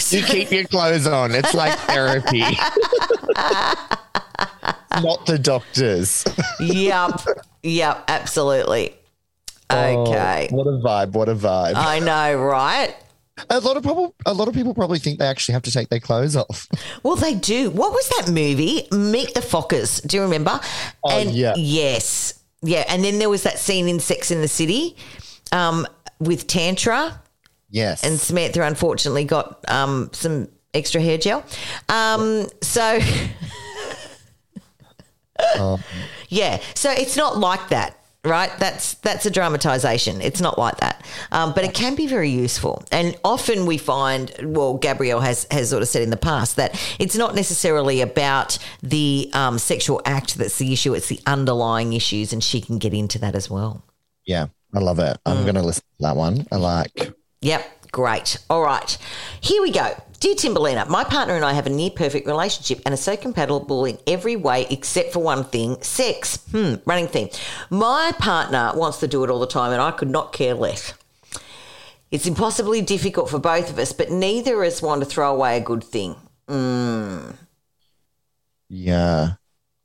You 0.10 0.24
keep 0.28 0.52
your 0.52 0.66
clothes 0.66 1.08
on. 1.08 1.34
It's 1.34 1.54
like 1.54 1.78
therapy. 1.80 2.40
Not 5.02 5.26
the 5.26 5.40
doctors. 5.42 6.26
yep. 6.60 7.22
Yep. 7.64 8.04
Absolutely. 8.08 8.96
Okay. 9.72 10.50
Oh, 10.52 10.56
what 10.56 10.68
a 10.68 10.80
vibe. 10.80 11.12
What 11.12 11.30
a 11.30 11.36
vibe. 11.36 11.74
I 11.76 12.00
know, 12.00 12.42
right? 12.42 12.96
a 13.50 13.60
lot 13.60 13.78
of 13.78 13.84
people 13.84 14.16
a 14.26 14.34
lot 14.34 14.48
of 14.48 14.54
people 14.54 14.74
probably 14.74 15.00
think 15.00 15.20
they 15.20 15.26
actually 15.26 15.54
have 15.54 15.62
to 15.64 15.72
take 15.72 15.90
their 15.90 16.00
clothes 16.00 16.36
off. 16.36 16.68
Well, 17.04 17.16
they 17.16 17.36
do. 17.36 17.70
What 17.70 17.92
was 17.92 18.10
that 18.10 18.28
movie? 18.32 18.88
Meet 18.92 19.34
the 19.34 19.42
Fockers. 19.42 20.06
Do 20.06 20.18
you 20.18 20.24
remember? 20.24 20.60
Oh, 21.04 21.20
yeah. 21.20 21.54
Yes. 21.56 22.40
Yeah. 22.62 22.84
And 22.88 23.04
then 23.04 23.20
there 23.20 23.30
was 23.30 23.44
that 23.44 23.60
scene 23.60 23.88
in 23.88 24.00
Sex 24.00 24.32
in 24.32 24.42
the 24.42 24.48
City 24.48 24.96
um, 25.52 25.88
with 26.20 26.48
Tantra, 26.48 27.22
Yes. 27.70 28.04
and 28.04 28.20
Samantha 28.20 28.62
unfortunately 28.64 29.26
got 29.26 29.64
um, 29.70 30.10
some 30.14 30.48
extra 30.74 31.02
hair 31.02 31.18
gel. 31.18 31.44
Um, 31.88 32.48
so, 32.62 33.00
Oh. 35.56 35.80
yeah. 36.30 36.60
So 36.76 36.92
it's 36.92 37.16
not 37.18 37.38
like 37.38 37.70
that. 37.70 37.96
Right, 38.26 38.52
that's 38.60 38.96
that's 38.96 39.26
a 39.26 39.32
dramatization. 39.32 40.20
It's 40.22 40.42
not 40.42 40.60
like 40.60 40.76
that, 40.82 41.06
um, 41.32 41.54
but 41.54 41.64
it 41.64 41.74
can 41.74 41.96
be 41.96 42.06
very 42.06 42.30
useful. 42.30 42.84
And 42.92 43.18
often 43.24 43.66
we 43.66 43.78
find, 43.78 44.30
well, 44.44 44.74
Gabrielle 44.74 45.22
has 45.22 45.48
has 45.52 45.70
sort 45.70 45.82
of 45.82 45.88
said 45.88 46.02
in 46.02 46.10
the 46.10 46.18
past 46.18 46.58
that 46.58 46.78
it's 47.00 47.16
not 47.16 47.34
necessarily 47.34 48.02
about 48.02 48.58
the 48.84 49.32
um, 49.34 49.58
sexual 49.58 50.02
act 50.04 50.36
that's 50.36 50.58
the 50.58 50.74
issue; 50.74 50.94
it's 50.94 51.08
the 51.08 51.22
underlying 51.26 51.94
issues, 51.94 52.34
and 52.34 52.44
she 52.44 52.60
can 52.60 52.78
get 52.78 52.94
into 52.94 53.20
that 53.20 53.36
as 53.36 53.50
well. 53.50 53.86
yeah, 54.26 54.48
I 54.76 54.80
love 54.80 55.00
it. 55.00 55.18
Mm. 55.26 55.32
I'm 55.38 55.46
gonna 55.46 55.64
listen 55.64 55.84
to 56.00 56.02
that 56.02 56.18
one. 56.18 56.46
I 56.52 56.58
like 56.58 57.14
Yep, 57.42 57.92
great. 57.92 58.38
All 58.50 58.62
right, 58.62 58.98
here 59.42 59.62
we 59.62 59.72
go. 59.72 59.96
Dear 60.20 60.36
Timberlina, 60.36 60.90
my 60.90 61.06
partner 61.06 61.36
and 61.36 61.46
I 61.46 61.54
have 61.54 61.66
a 61.66 61.70
near 61.70 61.90
perfect 61.92 62.28
relationship 62.28 62.82
and 62.86 62.94
are 62.94 62.98
so 62.98 63.16
compatible 63.16 63.86
in 63.86 63.98
every 64.06 64.36
way 64.36 64.68
except 64.70 65.14
for 65.14 65.20
one 65.24 65.46
thing 65.46 65.82
sex. 65.82 66.38
Hmm, 66.52 66.76
running 66.86 67.08
thing. 67.08 67.30
My 67.70 68.12
partner 68.20 68.74
wants 68.76 69.00
to 69.00 69.08
do 69.08 69.24
it 69.24 69.30
all 69.30 69.40
the 69.40 69.48
time 69.48 69.72
and 69.72 69.82
I 69.82 69.92
could 69.92 70.10
not 70.10 70.34
care 70.34 70.54
less. 70.54 70.94
It's 72.12 72.26
impossibly 72.28 72.82
difficult 72.82 73.30
for 73.30 73.40
both 73.40 73.70
of 73.70 73.80
us, 73.80 73.94
but 73.94 74.10
neither 74.12 74.62
of 74.62 74.68
us 74.68 74.82
want 74.82 75.02
to 75.02 75.06
throw 75.06 75.34
away 75.34 75.56
a 75.56 75.62
good 75.62 75.86
thing. 75.86 76.18
Mmm. 76.50 77.36
Yeah. 78.68 79.34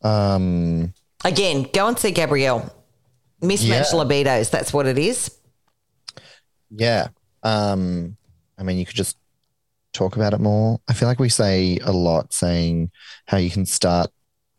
Um 0.03 0.95
Again, 1.25 1.69
go 1.73 1.87
and 1.87 1.97
see 1.99 2.11
Gabrielle. 2.11 2.75
Mismatched 3.41 3.93
Yeah. 3.93 4.01
libidos, 4.01 4.51
that's 4.51 4.73
what 4.73 4.87
it 4.87 4.99
is. 4.99 5.31
yeah. 6.71 7.09
Um 7.45 8.17
I 8.59 8.63
mean 8.63 8.79
you 8.79 8.87
could 8.87 8.97
just 8.97 9.17
talk 9.93 10.17
about 10.17 10.35
it 10.35 10.41
more. 10.41 10.81
I 10.89 10.93
feel 10.93 11.09
like 11.09 11.21
we 11.21 11.29
say 11.29 11.79
a 11.83 11.93
lot 11.93 12.33
saying 12.33 12.91
how 13.27 13.39
you 13.39 13.51
can 13.51 13.65
start 13.65 14.11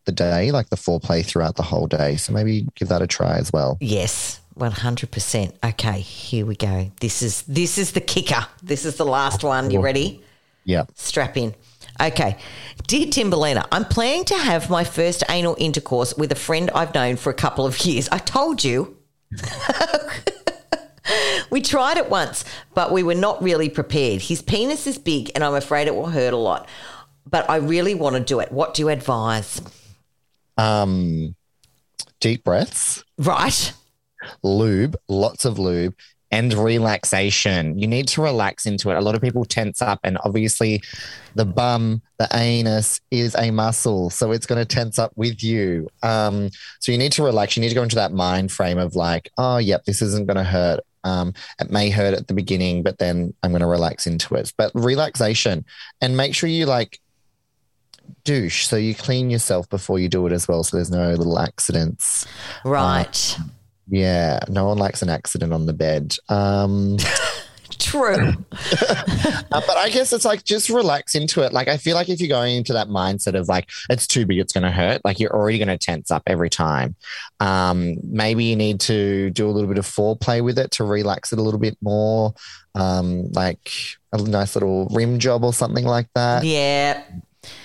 the 0.06 0.12
day, 0.12 0.50
like 0.50 0.70
the 0.70 0.76
foreplay 0.76 1.24
throughout 1.24 1.56
the 1.56 1.62
whole 1.62 1.86
day. 1.86 2.16
So 2.16 2.32
maybe 2.32 2.66
give 2.74 2.88
that 2.88 3.02
a 3.02 3.06
try 3.06 3.36
as 3.36 3.52
well. 3.52 3.76
Yes, 3.80 4.40
one 4.54 4.72
hundred 4.72 5.10
percent. 5.10 5.54
Okay, 5.62 6.00
here 6.00 6.46
we 6.46 6.56
go. 6.56 6.90
This 7.00 7.22
is 7.22 7.42
this 7.42 7.76
is 7.78 7.92
the 7.92 8.00
kicker. 8.00 8.46
This 8.62 8.84
is 8.84 8.96
the 8.96 9.04
last 9.04 9.44
one. 9.44 9.70
You 9.70 9.80
ready? 9.80 10.22
Yeah. 10.64 10.84
Strap 10.94 11.36
in. 11.36 11.54
Okay. 12.00 12.36
Dear 12.86 13.06
Timberlina, 13.06 13.66
I'm 13.72 13.84
planning 13.84 14.24
to 14.26 14.34
have 14.36 14.68
my 14.68 14.84
first 14.84 15.22
anal 15.28 15.56
intercourse 15.58 16.14
with 16.16 16.32
a 16.32 16.36
friend 16.36 16.70
I've 16.74 16.94
known 16.94 17.16
for 17.16 17.30
a 17.30 17.34
couple 17.34 17.66
of 17.66 17.78
years. 17.80 18.08
I 18.10 18.18
told 18.18 18.64
you. 18.64 18.96
we 21.50 21.60
tried 21.60 21.96
it 21.96 22.10
once, 22.10 22.44
but 22.74 22.92
we 22.92 23.02
were 23.02 23.14
not 23.14 23.42
really 23.42 23.68
prepared. 23.68 24.22
His 24.22 24.42
penis 24.42 24.86
is 24.86 24.98
big 24.98 25.30
and 25.34 25.42
I'm 25.44 25.54
afraid 25.54 25.86
it 25.86 25.94
will 25.94 26.10
hurt 26.10 26.32
a 26.32 26.38
lot. 26.38 26.68
But 27.28 27.48
I 27.50 27.56
really 27.56 27.94
want 27.94 28.16
to 28.16 28.22
do 28.22 28.40
it. 28.40 28.52
What 28.52 28.74
do 28.74 28.82
you 28.82 28.88
advise? 28.88 29.60
Um 30.56 31.34
deep 32.20 32.44
breaths. 32.44 33.04
Right. 33.18 33.72
lube, 34.42 34.96
lots 35.08 35.44
of 35.44 35.58
lube, 35.58 35.94
and 36.30 36.52
relaxation. 36.54 37.78
You 37.78 37.86
need 37.86 38.08
to 38.08 38.22
relax 38.22 38.66
into 38.66 38.90
it. 38.90 38.96
A 38.96 39.00
lot 39.00 39.14
of 39.14 39.22
people 39.22 39.44
tense 39.44 39.80
up, 39.80 40.00
and 40.02 40.18
obviously, 40.24 40.82
the 41.34 41.44
bum, 41.44 42.02
the 42.18 42.28
anus 42.32 43.00
is 43.10 43.34
a 43.36 43.50
muscle, 43.50 44.10
so 44.10 44.32
it's 44.32 44.46
going 44.46 44.58
to 44.58 44.64
tense 44.64 44.98
up 44.98 45.12
with 45.16 45.42
you. 45.42 45.88
Um, 46.02 46.50
so 46.80 46.92
you 46.92 46.98
need 46.98 47.12
to 47.12 47.22
relax. 47.22 47.56
You 47.56 47.60
need 47.60 47.68
to 47.68 47.74
go 47.74 47.82
into 47.82 47.96
that 47.96 48.12
mind 48.12 48.50
frame 48.50 48.78
of 48.78 48.96
like, 48.96 49.30
oh, 49.38 49.58
yep, 49.58 49.84
this 49.84 50.02
isn't 50.02 50.26
going 50.26 50.36
to 50.36 50.44
hurt. 50.44 50.80
Um, 51.06 51.32
it 51.60 51.70
may 51.70 51.88
hurt 51.88 52.14
at 52.14 52.26
the 52.26 52.34
beginning, 52.34 52.82
but 52.82 52.98
then 52.98 53.32
I'm 53.42 53.52
going 53.52 53.60
to 53.60 53.66
relax 53.66 54.06
into 54.06 54.34
it. 54.34 54.52
But 54.58 54.72
relaxation, 54.74 55.64
and 56.00 56.16
make 56.16 56.34
sure 56.34 56.48
you 56.48 56.66
like 56.66 57.00
douche, 58.24 58.66
so 58.66 58.76
you 58.76 58.94
clean 58.94 59.30
yourself 59.30 59.68
before 59.68 59.98
you 59.98 60.08
do 60.08 60.26
it 60.26 60.32
as 60.32 60.48
well, 60.48 60.64
so 60.64 60.76
there's 60.76 60.90
no 60.90 61.12
little 61.12 61.38
accidents. 61.38 62.26
Right. 62.64 63.38
Yeah, 63.88 64.40
no 64.48 64.66
one 64.66 64.78
likes 64.78 65.02
an 65.02 65.08
accident 65.08 65.52
on 65.52 65.66
the 65.66 65.72
bed. 65.72 66.16
Um, 66.28 66.96
True. 67.78 68.14
uh, 68.52 69.42
but 69.50 69.76
I 69.76 69.90
guess 69.90 70.12
it's 70.12 70.24
like 70.24 70.44
just 70.44 70.68
relax 70.68 71.14
into 71.14 71.42
it. 71.42 71.52
Like 71.52 71.68
I 71.68 71.76
feel 71.76 71.94
like 71.94 72.08
if 72.08 72.20
you're 72.20 72.28
going 72.28 72.56
into 72.56 72.72
that 72.72 72.88
mindset 72.88 73.38
of 73.38 73.48
like 73.48 73.68
it's 73.90 74.06
too 74.06 74.26
big, 74.26 74.38
it's 74.38 74.52
going 74.52 74.64
to 74.64 74.70
hurt. 74.70 75.04
Like 75.04 75.20
you're 75.20 75.34
already 75.34 75.58
going 75.58 75.68
to 75.68 75.78
tense 75.78 76.10
up 76.10 76.22
every 76.26 76.50
time. 76.50 76.96
Um, 77.40 77.96
maybe 78.02 78.44
you 78.44 78.56
need 78.56 78.80
to 78.80 79.30
do 79.30 79.48
a 79.48 79.52
little 79.52 79.68
bit 79.68 79.78
of 79.78 79.86
foreplay 79.86 80.42
with 80.42 80.58
it 80.58 80.70
to 80.72 80.84
relax 80.84 81.32
it 81.32 81.38
a 81.38 81.42
little 81.42 81.60
bit 81.60 81.76
more. 81.80 82.34
Um, 82.74 83.32
like 83.32 83.70
a 84.12 84.22
nice 84.22 84.54
little 84.56 84.86
rim 84.90 85.18
job 85.18 85.44
or 85.44 85.52
something 85.52 85.84
like 85.84 86.08
that. 86.14 86.44
yeah. 86.44 87.02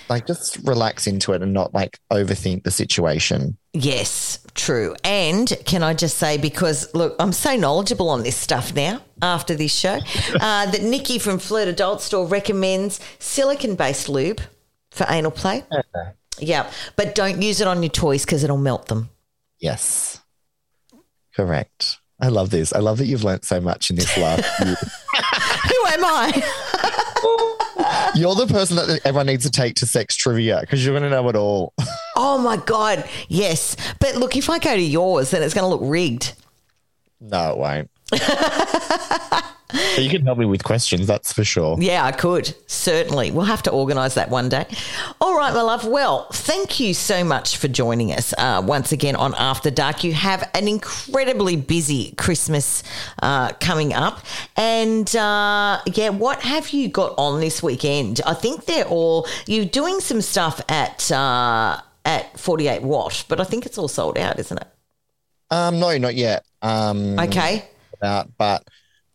Like 0.08 0.26
just 0.26 0.58
relax 0.58 1.06
into 1.06 1.32
it 1.32 1.42
and 1.42 1.52
not 1.52 1.74
like 1.74 1.98
overthink 2.12 2.62
the 2.62 2.70
situation. 2.70 3.56
Yes, 3.72 4.38
true. 4.54 4.94
And 5.04 5.52
can 5.64 5.82
I 5.82 5.94
just 5.94 6.18
say, 6.18 6.38
because 6.38 6.92
look, 6.94 7.16
I'm 7.18 7.32
so 7.32 7.56
knowledgeable 7.56 8.08
on 8.08 8.22
this 8.22 8.36
stuff 8.36 8.74
now 8.74 9.02
after 9.20 9.54
this 9.54 9.74
show, 9.74 9.98
uh, 10.40 10.70
that 10.70 10.82
Nikki 10.82 11.18
from 11.18 11.38
Flirt 11.38 11.68
Adult 11.68 12.02
Store 12.02 12.26
recommends 12.26 13.00
silicon 13.18 13.74
based 13.74 14.08
lube 14.08 14.40
for 14.90 15.06
anal 15.08 15.30
play. 15.30 15.64
Yeah, 16.38 16.70
but 16.96 17.14
don't 17.14 17.42
use 17.42 17.60
it 17.60 17.66
on 17.66 17.82
your 17.82 17.90
toys 17.90 18.24
because 18.24 18.44
it'll 18.44 18.56
melt 18.56 18.88
them. 18.88 19.10
Yes, 19.58 20.20
correct. 21.34 21.98
I 22.20 22.28
love 22.28 22.50
this. 22.50 22.72
I 22.72 22.78
love 22.78 22.98
that 22.98 23.06
you've 23.06 23.24
learnt 23.24 23.44
so 23.44 23.60
much 23.60 23.90
in 23.90 23.96
this 23.96 24.16
last 24.16 24.44
year. 24.64 24.76
Who 24.76 25.86
am 25.88 26.04
I? 26.04 28.12
You're 28.14 28.34
the 28.34 28.46
person 28.46 28.76
that 28.76 29.00
everyone 29.04 29.26
needs 29.26 29.44
to 29.44 29.50
take 29.50 29.76
to 29.76 29.86
sex 29.86 30.14
trivia 30.14 30.60
because 30.60 30.84
you're 30.84 30.98
going 30.98 31.08
to 31.08 31.10
know 31.10 31.28
it 31.28 31.36
all. 31.36 31.74
Oh 32.16 32.38
my 32.38 32.56
God. 32.56 33.08
Yes. 33.28 33.76
But 34.00 34.16
look, 34.16 34.36
if 34.36 34.50
I 34.50 34.58
go 34.58 34.74
to 34.74 34.82
yours, 34.82 35.30
then 35.30 35.42
it's 35.42 35.54
going 35.54 35.64
to 35.64 35.68
look 35.68 35.80
rigged. 35.82 36.34
No, 37.20 37.52
it 37.52 37.58
won't. 37.58 37.90
You 39.96 40.10
can 40.10 40.26
help 40.26 40.36
me 40.36 40.44
with 40.44 40.64
questions, 40.64 41.06
that's 41.06 41.32
for 41.32 41.44
sure. 41.44 41.78
Yeah, 41.80 42.04
I 42.04 42.12
could. 42.12 42.54
Certainly. 42.66 43.30
We'll 43.30 43.46
have 43.46 43.62
to 43.62 43.70
organise 43.70 44.12
that 44.14 44.28
one 44.28 44.50
day. 44.50 44.66
All 45.18 45.34
right, 45.34 45.54
my 45.54 45.62
love. 45.62 45.86
Well, 45.86 46.26
thank 46.30 46.78
you 46.78 46.92
so 46.92 47.24
much 47.24 47.56
for 47.56 47.68
joining 47.68 48.12
us 48.12 48.34
uh, 48.36 48.62
once 48.62 48.92
again 48.92 49.16
on 49.16 49.34
After 49.38 49.70
Dark. 49.70 50.04
You 50.04 50.12
have 50.12 50.46
an 50.52 50.68
incredibly 50.68 51.56
busy 51.56 52.12
Christmas 52.18 52.82
uh, 53.22 53.52
coming 53.60 53.94
up. 53.94 54.20
And 54.56 55.14
uh, 55.16 55.80
yeah, 55.94 56.10
what 56.10 56.42
have 56.42 56.68
you 56.70 56.88
got 56.88 57.14
on 57.16 57.40
this 57.40 57.62
weekend? 57.62 58.20
I 58.26 58.34
think 58.34 58.66
they're 58.66 58.84
all, 58.84 59.26
you're 59.46 59.64
doing 59.64 60.00
some 60.00 60.20
stuff 60.20 60.60
at, 60.68 61.10
uh, 61.10 61.80
at 62.04 62.38
48 62.38 62.82
Watt, 62.82 63.24
but 63.28 63.40
I 63.40 63.44
think 63.44 63.66
it's 63.66 63.78
all 63.78 63.88
sold 63.88 64.18
out, 64.18 64.38
isn't 64.38 64.58
it? 64.58 64.68
Um, 65.50 65.78
no, 65.80 65.96
not 65.98 66.14
yet. 66.14 66.44
Um, 66.62 67.18
Okay. 67.18 67.64
About, 67.94 68.30
but 68.36 68.66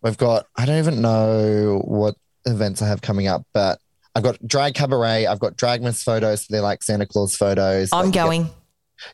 we've 0.01 0.17
got, 0.17 0.45
I 0.55 0.65
don't 0.65 0.77
even 0.77 1.01
know 1.01 1.81
what 1.83 2.15
events 2.45 2.81
I 2.81 2.87
have 2.87 3.01
coming 3.01 3.27
up, 3.27 3.43
but 3.53 3.79
I've 4.15 4.23
got 4.23 4.37
drag 4.47 4.73
cabaret, 4.73 5.25
I've 5.25 5.39
got 5.39 5.57
dragmas 5.57 6.01
photos, 6.03 6.41
so 6.41 6.47
they're 6.49 6.61
like 6.61 6.83
Santa 6.83 7.05
Claus 7.05 7.35
photos. 7.35 7.89
I'm 7.91 8.11
going. 8.11 8.49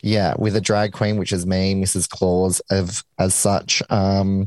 Yeah, 0.02 0.34
with 0.38 0.56
a 0.56 0.62
drag 0.62 0.94
queen, 0.94 1.18
which 1.18 1.32
is 1.32 1.46
me, 1.46 1.76
Mrs. 1.76 2.10
Claus, 2.10 2.60
of 2.70 3.04
as 3.20 3.34
such. 3.36 3.82
Um, 3.90 4.46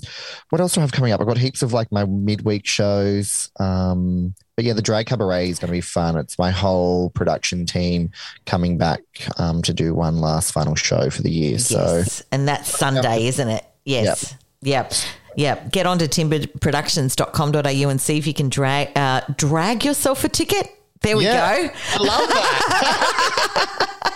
what 0.50 0.60
else 0.60 0.74
do 0.74 0.80
I 0.80 0.82
have 0.82 0.92
coming 0.92 1.12
up? 1.12 1.20
I've 1.20 1.26
got 1.26 1.38
heaps 1.38 1.62
of 1.62 1.72
like 1.72 1.90
my 1.92 2.04
midweek 2.04 2.66
shows. 2.66 3.50
Um, 3.60 4.34
but 4.56 4.64
yeah, 4.64 4.72
the 4.72 4.82
drag 4.82 5.06
cabaret 5.06 5.50
is 5.50 5.58
going 5.58 5.68
to 5.68 5.72
be 5.72 5.80
fun. 5.82 6.16
It's 6.16 6.38
my 6.38 6.50
whole 6.50 7.10
production 7.10 7.66
team 7.66 8.10
coming 8.46 8.78
back 8.78 9.00
um, 9.38 9.60
to 9.62 9.74
do 9.74 9.94
one 9.94 10.18
last 10.20 10.52
final 10.52 10.74
show 10.74 11.10
for 11.10 11.20
the 11.22 11.30
year. 11.30 11.58
So 11.58 12.02
And 12.32 12.48
that's 12.48 12.70
Sunday, 12.78 13.26
isn't 13.26 13.48
it? 13.48 13.64
Yes. 13.84 14.34
Yep. 14.62 14.92
Yep. 15.36 15.70
Get 15.72 15.84
on 15.86 15.98
to 15.98 16.08
timberproductions.com.au 16.08 17.88
and 17.90 18.00
see 18.00 18.16
if 18.16 18.26
you 18.26 18.32
can 18.32 18.48
drag 18.48 18.96
uh, 18.96 19.20
drag 19.36 19.84
yourself 19.84 20.24
a 20.24 20.28
ticket. 20.30 20.70
There 21.02 21.16
we 21.16 21.24
Yeah. 21.24 21.66
go. 21.66 21.70
I 21.92 21.98
love 21.98 22.28
that. 22.30 24.12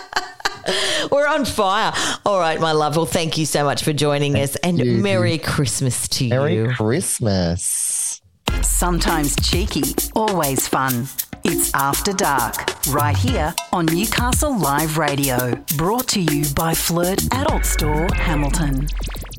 We're 1.11 1.27
on 1.27 1.45
fire. 1.45 1.93
All 2.25 2.39
right, 2.39 2.59
my 2.59 2.71
love. 2.71 2.95
Well, 2.95 3.05
thank 3.05 3.37
you 3.37 3.45
so 3.45 3.63
much 3.63 3.83
for 3.83 3.93
joining 3.93 4.35
us 4.35 4.55
and 4.57 4.79
you. 4.79 4.97
Merry 4.97 5.37
Christmas 5.37 6.07
to 6.09 6.27
Merry 6.29 6.55
you. 6.55 6.63
Merry 6.63 6.75
Christmas. 6.75 8.21
Sometimes 8.61 9.35
cheeky, 9.37 9.83
always 10.15 10.67
fun. 10.67 11.07
It's 11.43 11.73
After 11.73 12.13
Dark, 12.13 12.55
right 12.89 13.17
here 13.17 13.53
on 13.73 13.85
Newcastle 13.87 14.55
Live 14.57 14.97
Radio. 14.97 15.55
Brought 15.77 16.07
to 16.09 16.21
you 16.21 16.45
by 16.53 16.73
Flirt 16.73 17.23
Adult 17.33 17.65
Store, 17.65 18.07
Hamilton. 18.13 18.87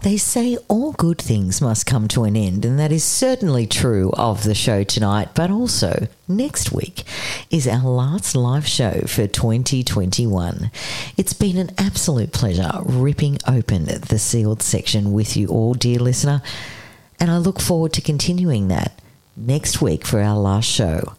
They 0.03 0.17
say 0.17 0.57
all 0.67 0.93
good 0.95 1.19
things 1.19 1.61
must 1.61 1.87
come 1.87 2.09
to 2.09 2.25
an 2.25 2.35
end, 2.35 2.65
and 2.65 2.77
that 2.77 2.91
is 2.91 3.05
certainly 3.05 3.69
true 3.69 4.11
of 4.15 4.43
the 4.43 4.55
show 4.55 4.83
tonight, 4.83 5.29
but 5.33 5.49
also 5.49 6.09
next 6.27 6.73
week 6.73 7.05
is 7.51 7.69
our 7.69 7.89
last 7.89 8.35
live 8.35 8.67
show 8.67 9.03
for 9.07 9.29
2021. 9.29 10.73
It's 11.17 11.33
been 11.33 11.57
an 11.57 11.71
absolute 11.79 12.33
pleasure 12.33 12.73
ripping 12.85 13.39
open 13.47 13.85
the 13.85 14.19
sealed 14.19 14.61
section 14.61 15.13
with 15.13 15.37
you 15.37 15.47
all, 15.47 15.73
dear 15.73 16.01
listener, 16.01 16.43
and 17.21 17.31
I 17.31 17.39
look 17.39 17.61
forward 17.61 17.93
to 17.93 18.01
continuing 18.01 18.67
that 18.69 19.01
next 19.37 19.81
week 19.81 20.05
for 20.05 20.21
our 20.21 20.37
last 20.37 20.69
show. 20.69 21.13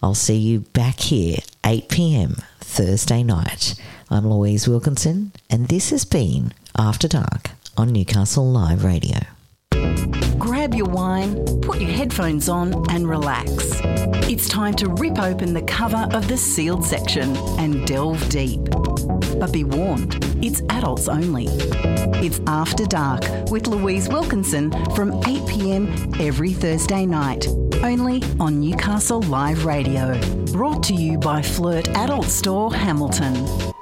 I'll 0.00 0.14
see 0.14 0.36
you 0.36 0.60
back 0.60 1.00
here, 1.00 1.38
8 1.66 1.88
pm 1.88 2.36
Thursday 2.60 3.24
night. 3.24 3.74
I'm 4.08 4.30
Louise 4.30 4.68
Wilkinson, 4.68 5.32
and 5.50 5.66
this 5.66 5.90
has 5.90 6.04
been 6.04 6.54
After 6.76 7.08
Dark 7.08 7.50
on 7.78 7.92
Newcastle 7.92 8.50
Live 8.50 8.84
Radio. 8.84 9.18
Grab 10.36 10.74
your 10.74 10.88
wine, 10.88 11.44
put 11.60 11.80
your 11.80 11.90
headphones 11.90 12.48
on, 12.48 12.84
and 12.90 13.08
relax. 13.08 13.80
It's 14.28 14.48
time 14.48 14.74
to 14.74 14.88
rip 14.88 15.18
open 15.20 15.54
the 15.54 15.62
cover 15.62 16.08
of 16.12 16.26
the 16.26 16.36
sealed 16.36 16.84
section 16.84 17.36
and 17.58 17.86
delve 17.86 18.28
deep. 18.30 18.64
But 19.38 19.52
be 19.52 19.62
warned, 19.62 20.16
it's 20.44 20.60
adults 20.70 21.08
only. 21.08 21.46
It's 22.20 22.40
After 22.48 22.84
Dark 22.84 23.22
with 23.50 23.68
Louise 23.68 24.08
Wilkinson 24.08 24.72
from 24.96 25.12
8 25.24 25.46
pm 25.46 26.14
every 26.20 26.52
Thursday 26.52 27.06
night, 27.06 27.46
only 27.84 28.24
on 28.40 28.60
Newcastle 28.60 29.22
Live 29.22 29.64
Radio. 29.64 30.18
Brought 30.46 30.82
to 30.84 30.94
you 30.94 31.16
by 31.16 31.42
Flirt 31.42 31.86
Adult 31.90 32.26
Store 32.26 32.74
Hamilton. 32.74 33.74